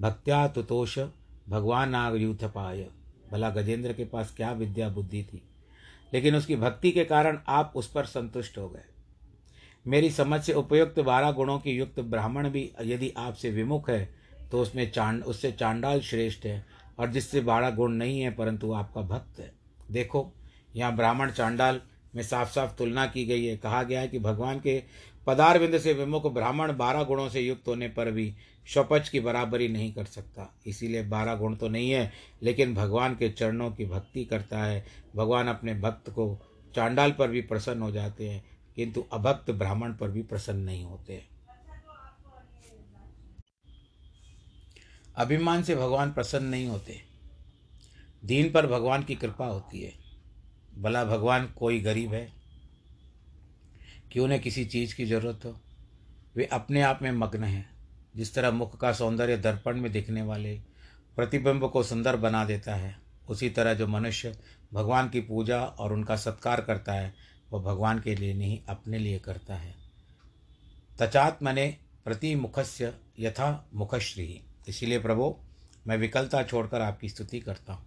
भक्त्या 0.00 0.48
तुतोष 0.48 0.98
भगवान 1.48 1.90
नाग 1.90 2.16
यूथ 2.16 2.44
पाय 2.44 2.86
भला 3.32 3.50
गजेंद्र 3.50 3.92
के 3.92 4.04
पास 4.04 4.34
क्या 4.36 4.52
विद्या 4.52 4.88
बुद्धि 4.88 5.22
थी? 5.22 5.42
लेकिन 6.14 6.36
उसकी 6.36 6.56
भक्ति 6.56 6.90
के 6.90 7.04
कारण 7.04 7.38
आप 7.48 7.72
उस 7.76 7.92
पर 7.92 8.04
संतुष्ट 8.04 8.58
हो 8.58 8.68
गए। 8.68 8.84
मेरी 9.86 10.10
समझ 10.10 10.40
से 10.40 10.52
उपयुक्त 10.52 11.00
बारह 11.00 11.30
गुणों 11.30 11.58
की 11.58 11.70
युक्त 11.70 12.00
ब्राह्मण 12.00 12.48
भी 12.48 12.70
यदि 12.82 13.12
आपसे 13.16 13.50
विमुख 13.50 13.90
है 13.90 14.08
तो 14.50 14.60
उसमें 14.60 14.90
चांड, 14.92 15.22
उससे 15.24 15.52
चांडाल 15.52 16.00
श्रेष्ठ 16.00 16.44
है, 16.46 16.64
और 16.98 17.10
जिससे 17.10 17.40
बारह 17.40 17.70
गुण 17.70 17.92
नहीं 17.92 18.20
है, 18.20 18.30
परंतु 18.30 18.72
आपका 18.72 19.00
भक्त 19.00 19.40
है। 19.40 19.52
देखो, 19.90 20.32
यहाँ 20.76 20.96
ब्राह्मण 20.96 21.30
चांडाल 21.30 21.80
में 22.14 22.22
साफ़ 22.22 22.52
साफ़ 22.52 22.76
तुलना 22.78 23.06
की 23.06 23.24
गई 23.24 23.44
है। 23.44 23.56
कहा 23.56 23.82
गया 23.82 24.00
है 24.00 24.08
कि 24.08 24.18
भगवान 24.18 24.60
के 24.60 24.82
पदारविंद 25.26 25.78
से 25.78 25.92
विमुख 25.92 26.32
ब्राह्मण 26.32 26.76
बारह 26.76 27.02
गुणों 27.02 27.28
से 27.28 27.40
युक्त 27.40 27.68
होने 27.68 27.88
पर 27.88 28.10
भी 28.10 28.32
शौपच 28.66 29.08
की 29.08 29.20
बराबरी 29.20 29.68
नहीं 29.68 29.92
कर 29.92 30.04
सकता। 30.04 30.52
इसीलिए 30.66 31.02
बारह 31.02 31.34
गुण 31.34 31.54
तो 31.54 31.68
नहीं 31.68 31.90
है, 31.90 32.12
लेकिन 32.42 32.74
भगवान 32.74 33.14
के 33.14 33.30
चरणों 33.30 33.70
की 33.70 33.84
भक्ति 33.84 34.24
करता 34.24 34.64
है। 34.64 34.84
भगवान 35.16 35.48
अपने 35.48 35.74
भक्त 35.74 36.10
को 36.10 36.38
चांडाल 36.74 37.12
पर 37.12 37.28
भी 37.28 37.40
प्रसन्न 37.40 37.82
हो 37.82 37.90
जाते 37.90 38.28
हैं। 38.28 38.44
किंतु 38.76 39.06
अभक्त 39.12 39.50
ब्राह्मण 39.50 39.94
पर 39.94 40.10
भी 40.10 40.22
प्रसन्न 40.22 40.60
नहीं 40.60 40.84
होते 40.84 41.32
अभिमान 45.16 45.62
से 45.62 45.76
भगवान 45.76 46.12
प्रसन्न 46.12 46.46
नहीं 46.46 46.66
होते। 46.66 47.02
दीन 48.24 48.52
पर 48.52 48.66
भगवान 48.66 49.02
की 49.02 49.14
कृपा 49.14 49.46
होती 49.46 49.80
है। 49.80 49.92
भला 50.78 51.04
भगवान 51.04 51.46
कोई 51.46 51.80
गरीब 51.80 52.14
है? 52.14 52.32
कि 54.12 54.20
उन्हें 54.20 54.40
किसी 54.40 54.64
चीज़ 54.64 54.96
की 54.96 55.06
ज़रूरत 55.06 55.44
हो? 55.44 55.60
वे 56.36 56.44
अपने 56.44 56.82
आप 56.82 56.98
में 57.02 57.12
मग्न 57.12 57.44
हैं। 57.44 57.72
जिस 58.16 58.34
तरह 58.34 58.50
मुख 58.50 58.80
का 58.80 58.92
सौंदर्य 58.92 59.36
दर्पण 59.36 59.76
में 59.76 59.92
दिखने 59.92 60.22
वाले 60.22 60.60
प्रतिबिंब 61.16 61.70
को 61.70 61.82
सुंदर 61.82 62.16
बना 62.16 62.44
देता 62.44 62.74
है, 62.74 62.98
उसी 63.28 63.50
तरह 63.50 63.74
जो 63.74 63.86
मनुष्य 63.86 64.38
भगवान 64.72 65.08
की 65.08 65.20
पूजा 65.20 65.64
और 65.64 65.92
उनका 65.92 66.16
सत्कार 66.16 66.60
करता 66.60 66.92
है 66.92 67.14
वह 67.52 67.62
भगवान 67.62 68.00
के 68.00 68.14
लिए 68.14 68.34
नहीं, 68.34 68.60
अपने 68.68 68.98
लिए 68.98 69.18
करता 69.18 69.54
है। 69.54 69.74
तचात्मने 70.98 71.76
प्रति 72.04 72.34
मुखस्य 72.34 72.94
यथा 73.20 73.68
मुखश्री। 73.74 74.42
इसीलिए 74.68 74.98
प्रभु, 74.98 75.36
मैं 75.86 75.96
विकलता 75.96 76.42
छोड़कर 76.42 76.80
आपकी 76.80 77.08
स्तुति 77.08 77.40
करता 77.40 77.72
हूँ। 77.72 77.86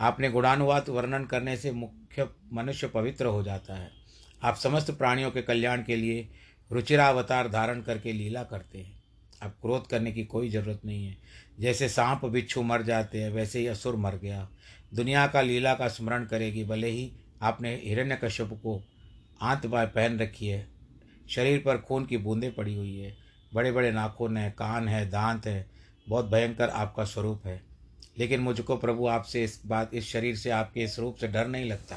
आपने 0.00 0.30
गुणानुवाद 0.30 0.88
वर्णन 0.88 1.24
करने 1.24 1.56
से 1.56 1.72
मुख्य 1.72 2.28
मनुष्य 2.52 2.88
पवित्र 2.88 3.26
हो 3.26 3.42
जाता 3.42 3.74
है। 3.74 3.90
आप 4.42 4.56
समस्त 4.56 4.90
प्राणियों 4.90 5.30
के 5.30 5.42
कल्याण 5.42 5.82
के 5.82 5.96
लिए 5.96 6.28
रुचिरावतार 6.72 7.48
धारण 7.48 7.82
करके 7.82 8.12
लीला 8.12 8.42
करते 8.42 8.78
हैं। 8.78 9.02
अब 9.42 9.50
क्रोध 9.50 9.86
करने 9.86 10.12
की 10.12 10.24
कोई 10.24 10.48
ज़रूरत 10.48 10.80
नहीं 10.84 11.06
है। 11.06 11.16
जैसे 11.60 11.88
सांप 11.88 12.24
बिच्छू 12.24 12.62
मर 12.62 12.82
जाते 12.82 13.22
हैं, 13.22 13.30
वैसे 13.30 13.58
ही 13.58 13.66
असुर 13.66 13.96
मर 13.96 14.16
गया। 14.16 14.48
दुनिया 14.94 15.26
का 15.26 15.40
लीला 15.40 15.74
का 15.74 15.88
स्मरण 15.88 16.24
करेगी, 16.24 16.64
भले 16.64 16.90
ही 16.90 17.12
आपने 17.42 17.82
हिरण्यकश्यप 17.84 18.50
को 18.52 18.84
आंत 19.44 19.66
बाय 19.66 19.86
पहन 19.86 20.18
रखी 20.18 20.46
है। 20.48 20.66
शरीर 21.30 21.58
पर 21.58 21.78
खून 21.78 22.04
की 22.06 22.16
बूंदें 22.16 22.54
पड़ी 22.54 22.74
हुई 22.74 22.96
है। 22.98 23.16
बड़े 23.52 23.72
बड़े 23.72 23.90
नाखून 23.92 24.36
हैं, 24.36 24.50
कान 24.52 24.88
है, 24.88 25.08
दांत 25.10 25.46
है। 25.46 25.66
बहुत 26.06 26.26
भयंकर 26.26 26.68
आपका 26.68 27.04
स्वरूप 27.04 27.46
है। 27.46 27.60
लेकिन 28.18 28.40
मुझको 28.40 28.76
प्रभु 28.76 29.06
आपसे 29.08 29.44
इस 29.44 29.60
बात, 29.66 29.94
इस 29.94 30.08
शरीर 30.08 30.36
से 30.36 30.50
आपके 30.50 30.84
इस 30.84 30.98
रूप 30.98 31.16
से 31.16 31.28
डर 31.28 31.46
नहीं 31.46 31.64
लगता। 31.64 31.96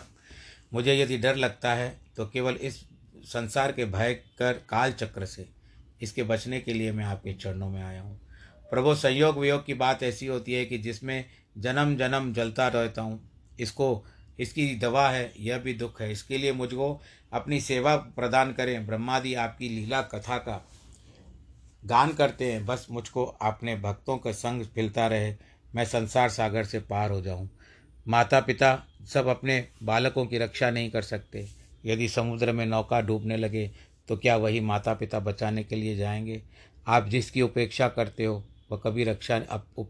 मुझे 0.73 0.95
यदि 0.95 1.17
डर 1.17 1.35
लगता 1.35 1.73
है 1.73 1.89
तो 2.17 2.25
केवल 2.27 2.53
इस 2.53 2.75
संसार 3.25 3.71
के 3.71 3.85
भय 3.85 4.13
कर 4.39 4.61
काल 4.69 4.91
चक्र 4.91 5.25
से, 5.25 5.47
इसके 6.01 6.23
बचने 6.23 6.59
के 6.59 6.73
लिए 6.73 6.91
मैं 6.91 7.05
आपके 7.05 7.33
चरणों 7.33 7.69
में 7.69 7.81
आया 7.81 8.01
हूँ। 8.01 8.19
प्रभु 8.69 8.93
संयोग 8.95 9.37
वियोग 9.37 9.65
की 9.65 9.73
बात 9.75 10.03
ऐसी 10.03 10.25
होती 10.25 10.53
है 10.53 10.65
कि 10.65 10.77
जिसमें 10.77 11.25
जन्म 11.57 11.95
जन्म 11.95 12.31
जलता 12.33 12.67
रहता 12.67 13.01
हूँ, 13.01 13.19
इसको 13.59 14.05
इसकी 14.39 14.75
दवा 14.75 15.09
है, 15.09 15.33
यह 15.39 15.57
भी 15.57 15.73
दुख 15.73 16.01
है। 16.01 16.11
इसके 16.11 16.37
लिए 16.37 16.53
मुझको 16.53 17.01
अपनी 17.33 17.61
सेवा 17.61 17.95
प्रदान 17.95 18.53
करें। 18.53 18.87
ब्रह्मादि 18.87 19.33
आपकी 19.33 19.69
लीला 19.69 20.01
कथा 20.01 20.37
का 20.37 20.67
गान 21.85 22.13
करते 22.13 22.51
हैं। 22.51 22.65
बस 22.65 22.87
मुझको 22.91 23.25
अपने 23.25 23.75
भक्तों 23.75 24.17
का 24.17 24.31
संग 24.31 24.65
फिलता 24.65 25.07
रहे। 25.07 25.35
मैं 25.75 25.85
संसार 25.85 26.29
सागर 26.29 26.63
से 26.63 26.79
पार 26.79 27.11
हो 27.11 27.21
जाऊँ। 27.21 27.49
माता 28.07 28.39
पिता 28.39 28.83
सब 29.05 29.27
अपने 29.27 29.67
बालकों 29.83 30.25
की 30.25 30.37
रक्षा 30.37 30.69
नहीं 30.69 30.89
कर 30.89 31.01
सकते। 31.01 31.47
यदि 31.85 32.09
समुद्र 32.09 32.51
में 32.51 32.65
नौका 32.65 33.01
डूबने 33.01 33.37
लगे 33.37 33.71
तो 34.07 34.17
क्या 34.17 34.37
वही 34.37 34.59
माता 34.59 34.93
पिता 34.93 35.19
बचाने 35.19 35.63
के 35.63 35.75
लिए 35.75 35.95
जाएँगे? 35.95 36.41
आप 36.87 37.07
जिसकी 37.07 37.41
उपेक्षा 37.41 37.89
करते 37.89 38.25
हो, 38.25 38.43
वह 38.71 38.77
कभी 38.77 39.03
रक्षा 39.03 39.35
अब 39.37 39.87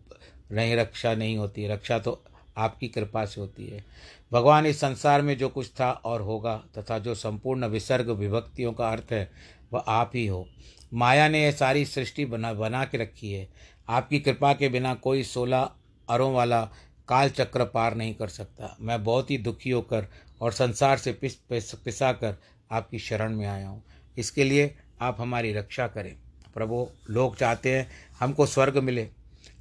नहीं, 0.51 0.75
रक्षा 0.75 1.15
नहीं 1.15 1.37
होती। 1.37 1.67
रक्षा 1.67 1.99
तो 1.99 2.23
आपकी 2.57 2.87
कृपा 2.87 3.25
से 3.25 3.41
होती 3.41 3.67
है। 3.67 3.85
भगवान 4.31 4.65
इस 4.65 4.79
संसार 4.79 5.21
में 5.21 5.37
जो 5.37 5.49
कुछ 5.49 5.69
था 5.79 5.91
और 5.91 6.21
होगा 6.21 6.55
तथा 6.77 6.97
जो 6.99 7.15
संपूर्ण 7.15 7.65
विसर्ग 7.65 8.09
विभक्तियों 8.09 8.73
का 8.73 8.89
अर्थ 8.89 9.11
है, 9.11 9.31
वह 9.73 9.79
आप 9.79 10.11
ही 10.15 10.25
हो। 10.27 10.47
माया 10.93 11.27
ने 11.29 11.43
यह 11.43 11.51
सारी 11.51 11.85
सृष्टि 11.85 12.25
बना 12.25 12.53
बना 12.53 12.83
के 12.85 12.97
रखी 12.97 13.31
है। 13.31 13.47
आपकी 13.89 14.19
कृपा 14.19 14.53
के 14.53 14.69
बिना 14.69 14.93
कोई 14.93 15.23
सोलह 15.23 15.69
अरों 16.09 16.33
वाला 16.33 16.61
काल 17.07 17.29
चक्र 17.29 17.65
पार 17.65 17.95
नहीं 17.95 18.13
कर 18.15 18.27
सकता। 18.27 18.75
मैं 18.81 19.03
बहुत 19.03 19.31
ही 19.31 19.37
दुखी 19.37 19.69
होकर 19.69 20.07
और 20.41 20.51
संसार 20.51 20.97
से 20.97 21.11
पिस 21.13 21.35
पिस 21.35 21.73
पिसा 21.75 22.11
कर 22.11 22.35
आपकी 22.71 22.99
शरण 22.99 23.35
में 23.35 23.45
आया 23.45 23.67
हूँ। 23.67 23.83
इसके 24.17 24.43
लिए 24.43 24.75
आप 25.01 25.17
हमारी 25.19 25.53
रक्षा 25.53 25.87
करें। 25.87 26.15
प्रभु, 26.53 26.87
लोग 27.09 27.37
चाहते 27.37 27.75
हैं 27.77 27.87
हमको 28.19 28.45
स्वर्ग 28.45 28.77
मिले, 28.77 29.07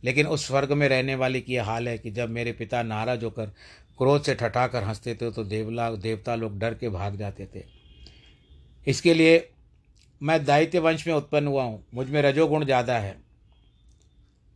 लेकिन 0.04 0.26
उस 0.26 0.46
स्वर्ग 0.46 0.72
में 0.72 0.88
रहने 0.88 1.14
वाले 1.14 1.40
की 1.40 1.54
यह 1.54 1.64
हाल 1.64 1.88
है 1.88 1.98
कि 1.98 2.10
जब 2.10 2.30
मेरे 2.30 2.52
पिता 2.52 2.82
नाराज़ 2.82 3.24
होकर 3.24 3.52
क्रोध 3.98 4.22
से 4.22 4.34
ठठाकर 4.34 4.82
हँसते 4.82 5.14
थे 5.14 5.30
तो 5.30 5.44
देवला, 5.44 5.90
देवता 5.90 6.34
लोग 6.34 6.58
डर 6.58 6.74
के 6.74 6.88
भाग 6.88 7.16
जाते 7.16 7.46
थे। 7.54 7.64
इसके 8.86 9.14
लिए 9.14 9.48
मैं 10.20 10.44
दायित्य 10.44 10.78
वंश 10.78 11.06
में 11.06 11.14
उत्पन्न 11.14 11.46
हुआ 11.46 11.62
हूँ। 11.62 11.84
मुझमें 11.94 12.20
रजोगुण 12.22 12.64
ज़्यादा 12.64 12.98
है। 12.98 13.16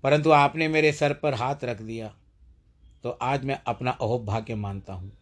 परंतु 0.05 0.31
आपने 0.31 0.69
मेरे 0.69 0.93
सर 0.93 1.13
पर 1.13 1.35
हाथ 1.35 1.65
रख 1.65 1.81
दिया 1.83 2.15
तो 3.05 3.11
आज 3.23 3.45
मैं 3.45 3.59
अपना 3.67 3.91
अहोभाग्य 3.91 4.55
मानता 4.55 4.93
हूँ। 4.93 5.13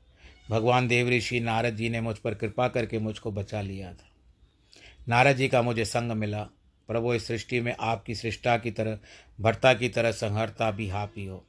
भगवान 0.51 0.89
देव 0.89 1.09
ऋषि 1.09 1.41
नारद 1.41 1.77
जी 1.77 1.89
ने 1.89 2.01
मुझ 2.01 2.17
पर 2.19 2.35
कृपा 2.35 2.69
करके 2.69 2.99
मुझको 2.99 3.31
बचा 3.33 3.61
लिया 3.61 3.93
था। 3.93 4.07
नारद 5.09 5.37
जी 5.37 5.49
का 5.49 5.63
मुझे 5.63 5.85
संग 5.85 6.13
मिला। 6.13 6.43
प्रभु, 6.89 7.15
इस 7.15 7.27
सृष्टि 7.27 7.61
में 7.61 7.75
आपकी 7.81 8.15
सृष्टा 8.15 8.57
की 8.59 8.71
तरह, 8.71 8.99
भर्ता 9.39 9.73
की 9.75 9.89
तरह, 9.89 10.13
संहरता 10.13 10.71
भी 10.71 10.89
आप 10.91 11.13
ही 11.17 11.27
हो। 11.27 11.45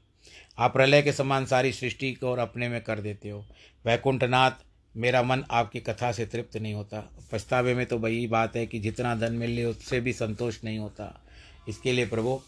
आप 0.59 0.73
प्रलय 0.73 1.01
के 1.01 1.11
समान 1.13 1.45
सारी 1.45 1.71
सृष्टि 1.71 2.11
को 2.13 2.27
और 2.27 2.39
अपने 2.39 2.69
में 2.69 2.81
कर 2.81 2.99
देते 2.99 3.29
हो। 3.29 3.45
वैकुंठनाथ, 3.85 4.51
मेरा 4.97 5.21
मन 5.23 5.43
आपकी 5.51 5.79
कथा 5.79 6.11
से 6.11 6.25
तृप्त 6.25 6.57
नहीं 6.57 6.73
होता। 6.73 6.99
पछतावे 7.31 7.73
में 7.73 7.85
तो 7.85 7.97
वही 7.97 8.27
बात 8.27 8.55
है 8.55 8.65
कि 8.65 8.79
जितना 8.79 9.15
धन 9.15 9.33
मिल 9.33 9.49
ले 9.49 9.65
उससे 9.65 9.99
भी 9.99 10.13
संतोष 10.13 10.63
नहीं 10.63 10.79
होता। 10.79 11.21
इसके 11.69 11.91
लिए 11.91 12.07
प्रभु, 12.07 12.41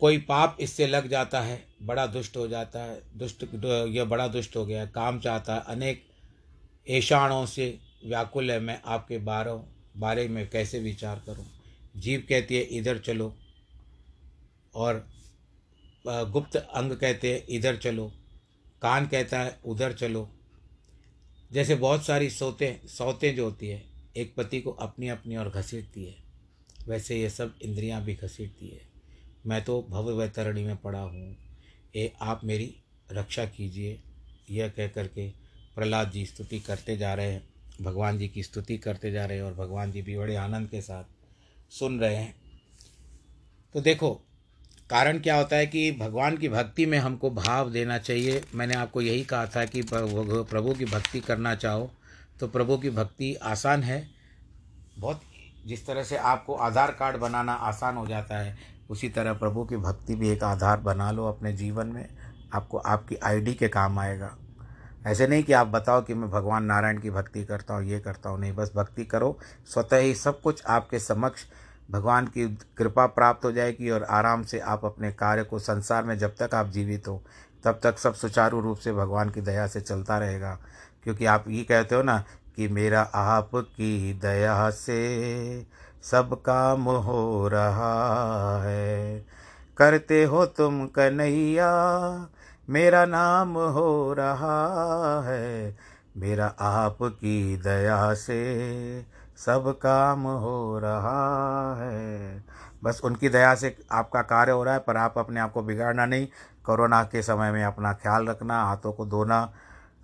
कोई 0.00 0.18
पाप 0.18 0.56
इससे 0.60 0.86
लग 0.86 1.08
जाता 1.08 1.40
है, 1.40 1.64
बड़ा 1.82 2.06
दुष्ट 2.06 2.36
हो 2.36 2.46
जाता 2.48 2.82
है। 2.82 3.00
दुष्ट, 3.16 3.44
यह 3.88 4.04
बड़ा 4.04 4.28
दुष्ट 4.28 4.56
हो 4.56 4.66
गया 4.66 4.84
काम 4.86 5.20
चाहता 5.20 5.54
है। 5.54 5.62
अनेक 5.66 6.04
ऐशाणों 6.88 7.46
से 7.46 7.78
व्याकुल 8.06 8.50
है। 8.50 8.60
मैं 8.60 8.80
आपके 8.86 9.18
बारों, 9.18 9.60
बारे 9.96 10.28
में 10.28 10.48
कैसे 10.50 10.78
विचार 10.78 11.22
करूँ? 11.26 11.46
जीव 11.96 12.26
कहती 12.28 12.56
है, 12.56 12.62
इधर 12.62 12.98
चलो। 12.98 13.34
और 14.74 15.06
गुप्त 16.06 16.56
अंग 16.56 16.92
कहते 16.92 17.34
हैं, 17.34 17.46
इधर 17.48 17.76
चलो। 17.76 18.12
कान 18.82 19.06
कहता 19.06 19.40
है, 19.40 19.60
उधर 19.64 19.92
चलो। 19.92 20.30
जैसे 21.52 21.74
बहुत 21.74 22.06
सारी 22.06 22.30
सोते, 22.30 22.80
सौतें 22.86 23.36
जो 23.36 23.44
होती 23.44 23.68
है, 23.68 23.82
एक 24.16 24.34
पति 24.36 24.60
को 24.60 24.70
अपनी 24.70 25.08
अपनी 25.08 25.36
ओर 25.36 25.48
घसीटती 25.48 26.04
है। 26.04 26.16
वैसे 26.88 27.20
ये 27.20 27.30
सब 27.30 27.54
इंद्रियाँ 27.62 28.04
भी 28.04 28.14
घसीटती 28.14 28.68
है। 28.68 28.80
मैं 29.46 29.64
तो 29.64 29.86
भव 29.90 30.12
वैतरणी 30.12 30.64
में 30.64 30.76
पड़ा 30.76 31.00
हूँ। 31.00 31.36
ये 31.96 32.12
आप 32.20 32.40
मेरी 32.44 32.76
रक्षा 33.12 33.44
कीजिए। 33.44 34.02
यह 34.50 34.68
कह 34.68 34.88
करके 34.88 35.30
प्रहलाद 35.74 36.10
जी 36.10 36.26
स्तुति 36.26 36.60
करते 36.60 36.96
जा 36.96 37.14
रहे 37.14 37.32
हैं। 37.32 37.48
भगवान 37.80 38.18
जी 38.18 38.28
की 38.28 38.42
स्तुति 38.42 38.78
करते 38.78 39.10
जा 39.10 39.24
रहे 39.24 39.36
हैं 39.36 39.44
और 39.44 39.54
भगवान 39.54 39.92
जी 39.92 40.02
भी 40.02 40.16
बड़े 40.16 40.36
आनंद 40.36 40.68
के 40.68 40.80
साथ 40.80 41.04
सुन 41.72 42.00
रहे 42.00 42.16
हैं। 42.16 42.34
तो 43.74 43.80
देखो 43.80 44.22
कारण 44.90 45.18
क्या 45.18 45.36
होता 45.36 45.56
है 45.56 45.66
कि 45.66 45.90
भगवान 45.92 46.36
की 46.36 46.48
भक्ति 46.48 46.86
में 46.86 46.98
हमको 46.98 47.30
भाव 47.30 47.70
देना 47.70 47.98
चाहिए। 47.98 48.42
मैंने 48.54 48.74
आपको 48.74 49.00
यही 49.00 49.22
कहा 49.24 49.46
था 49.46 49.64
कि 49.64 49.82
प्रभु 49.84 50.74
की 50.74 50.84
भक्ति 50.84 51.20
करना 51.20 51.54
चाहो 51.54 51.90
तो 52.40 52.48
प्रभु 52.48 52.76
की 52.78 52.90
भक्ति 52.90 53.34
आसान 53.44 53.82
है। 53.82 54.06
बहुत 54.98 55.20
जिस 55.66 55.86
तरह 55.86 56.02
से 56.02 56.16
आपको 56.16 56.54
आधार 56.54 56.90
कार्ड 56.90 57.16
बनाना 57.16 57.52
आसान 57.52 57.96
हो 57.96 58.06
जाता 58.06 58.38
है, 58.38 58.56
उसी 58.90 59.08
तरह 59.08 59.32
प्रभु 59.34 59.64
की 59.64 59.76
भक्ति 59.78 60.14
भी 60.14 60.28
एक 60.28 60.42
आधार 60.44 60.80
बना 60.80 61.10
लो 61.10 61.26
अपने 61.26 61.52
जीवन 61.52 61.86
में। 61.86 62.08
आपको, 62.54 62.78
आपकी 62.78 63.16
आईडी 63.16 63.54
के 63.54 63.68
काम 63.68 63.98
आएगा। 63.98 64.36
ऐसे 65.06 65.26
नहीं 65.26 65.42
कि 65.42 65.52
आप 65.52 65.66
बताओ 65.66 66.02
कि 66.02 66.14
मैं 66.14 66.30
भगवान 66.30 66.64
नारायण 66.64 67.00
की 67.00 67.10
भक्ति 67.10 67.44
करता 67.44 67.74
हूँ, 67.74 67.84
ये 67.84 68.00
करता 68.00 68.30
हूँ, 68.30 68.40
नहीं। 68.40 68.52
बस 68.52 68.72
भक्ति 68.76 69.04
करो, 69.04 69.38
स्वतः 69.66 69.96
ही 69.96 70.14
सब 70.14 70.40
कुछ 70.40 70.62
आपके 70.64 70.98
समक्ष 70.98 71.44
भगवान 71.90 72.26
की 72.26 72.58
कृपा 72.78 73.06
प्राप्त 73.06 73.44
हो 73.44 73.52
जाएगी 73.52 73.90
और 73.90 74.02
आराम 74.02 74.42
से 74.42 74.58
आप 74.58 74.84
अपने 74.84 75.12
कार्य 75.12 75.44
को 75.44 75.58
संसार 75.58 76.04
में 76.04 76.18
जब 76.18 76.34
तक 76.40 76.54
आप 76.54 76.66
जीवित 76.66 77.08
हो, 77.08 77.22
तब 77.64 77.80
तक 77.82 77.98
सब 77.98 78.14
सुचारू 78.14 78.60
रूप 78.60 78.78
से 78.78 78.92
भगवान 78.92 79.30
की 79.30 79.40
दया 79.40 79.66
से 79.66 79.80
चलता 79.80 80.18
रहेगा। 80.18 80.58
क्योंकि 81.04 81.26
आप 81.26 81.44
ये 81.48 81.62
कहते 81.62 81.94
हो 81.94 82.02
ना 82.02 82.24
कि 82.56 82.68
मेरा 82.68 83.02
आप 83.02 83.50
की 83.54 84.14
दया 84.14 84.70
से 84.70 85.66
सब 86.02 86.42
काम 86.42 86.82
हो 86.82 87.48
रहा 87.48 88.62
है। 88.62 89.26
करते 89.76 90.24
हो 90.24 90.46
तुम 90.46 90.86
कन्हैया, 90.86 91.70
मेरा 92.70 93.04
नाम 93.04 93.58
हो 93.58 94.14
रहा 94.14 95.22
है। 95.24 95.76
मेरा 96.16 96.46
आपकी 96.60 97.56
दया 97.56 98.14
से 98.14 98.44
सब 99.46 99.78
काम 99.82 100.22
हो 100.22 100.78
रहा 100.78 101.76
है। 101.82 102.44
बस 102.84 103.00
उनकी 103.04 103.28
दया 103.28 103.54
से 103.54 103.76
आपका 103.92 104.22
कार्य 104.22 104.52
हो 104.52 104.64
रहा 104.64 104.74
है, 104.74 104.80
पर 104.80 104.96
आप 104.96 105.18
अपने 105.18 105.40
आप 105.40 105.52
को 105.52 105.62
बिगाड़ना 105.62 106.06
नहीं। 106.06 106.28
कोरोना 106.64 107.02
के 107.02 107.22
समय 107.22 107.52
में 107.52 107.64
अपना 107.64 107.92
ख्याल 107.92 108.26
रखना, 108.26 108.62
हाथों 108.62 108.92
को 108.92 109.06
धोना, 109.06 109.52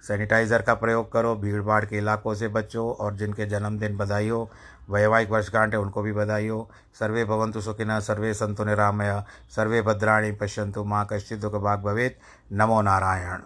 सैनिटाइज़र 0.08 0.62
का 0.62 0.74
प्रयोग 0.74 1.12
करो 1.12 1.34
भीड़ 1.34 1.62
भाड़ 1.62 1.84
के 1.84 1.98
इलाकों 1.98 2.34
से 2.34 2.48
बचो, 2.48 2.92
और 2.92 3.14
जिनके 3.14 3.46
जन्मदिन 3.46 3.96
बधाई 3.96 4.28
हो, 4.28 4.50
वैवाहिक 4.90 5.30
वर्षगांठ 5.30 5.72
है, 5.72 5.80
उनको 5.80 6.02
भी 6.02 6.12
बधाई 6.12 6.48
हो। 6.48 6.70
सर्वे 7.00 7.24
भवंतु 7.24 7.60
सुखिनः 7.60 8.00
सर्वे 8.00 8.34
संतु 8.34 8.64
निरामया, 8.64 9.24
सर्वे 9.56 9.82
भद्राणी 9.82 10.32
पश्यंतु 10.32 10.84
माँ 10.84 11.06
कश्चित् 11.12 11.40
दुख 11.40 11.54
भाग 11.54 11.82
भवेत्। 11.82 12.20
नमो 12.52 12.82
नारायण। 12.82 13.38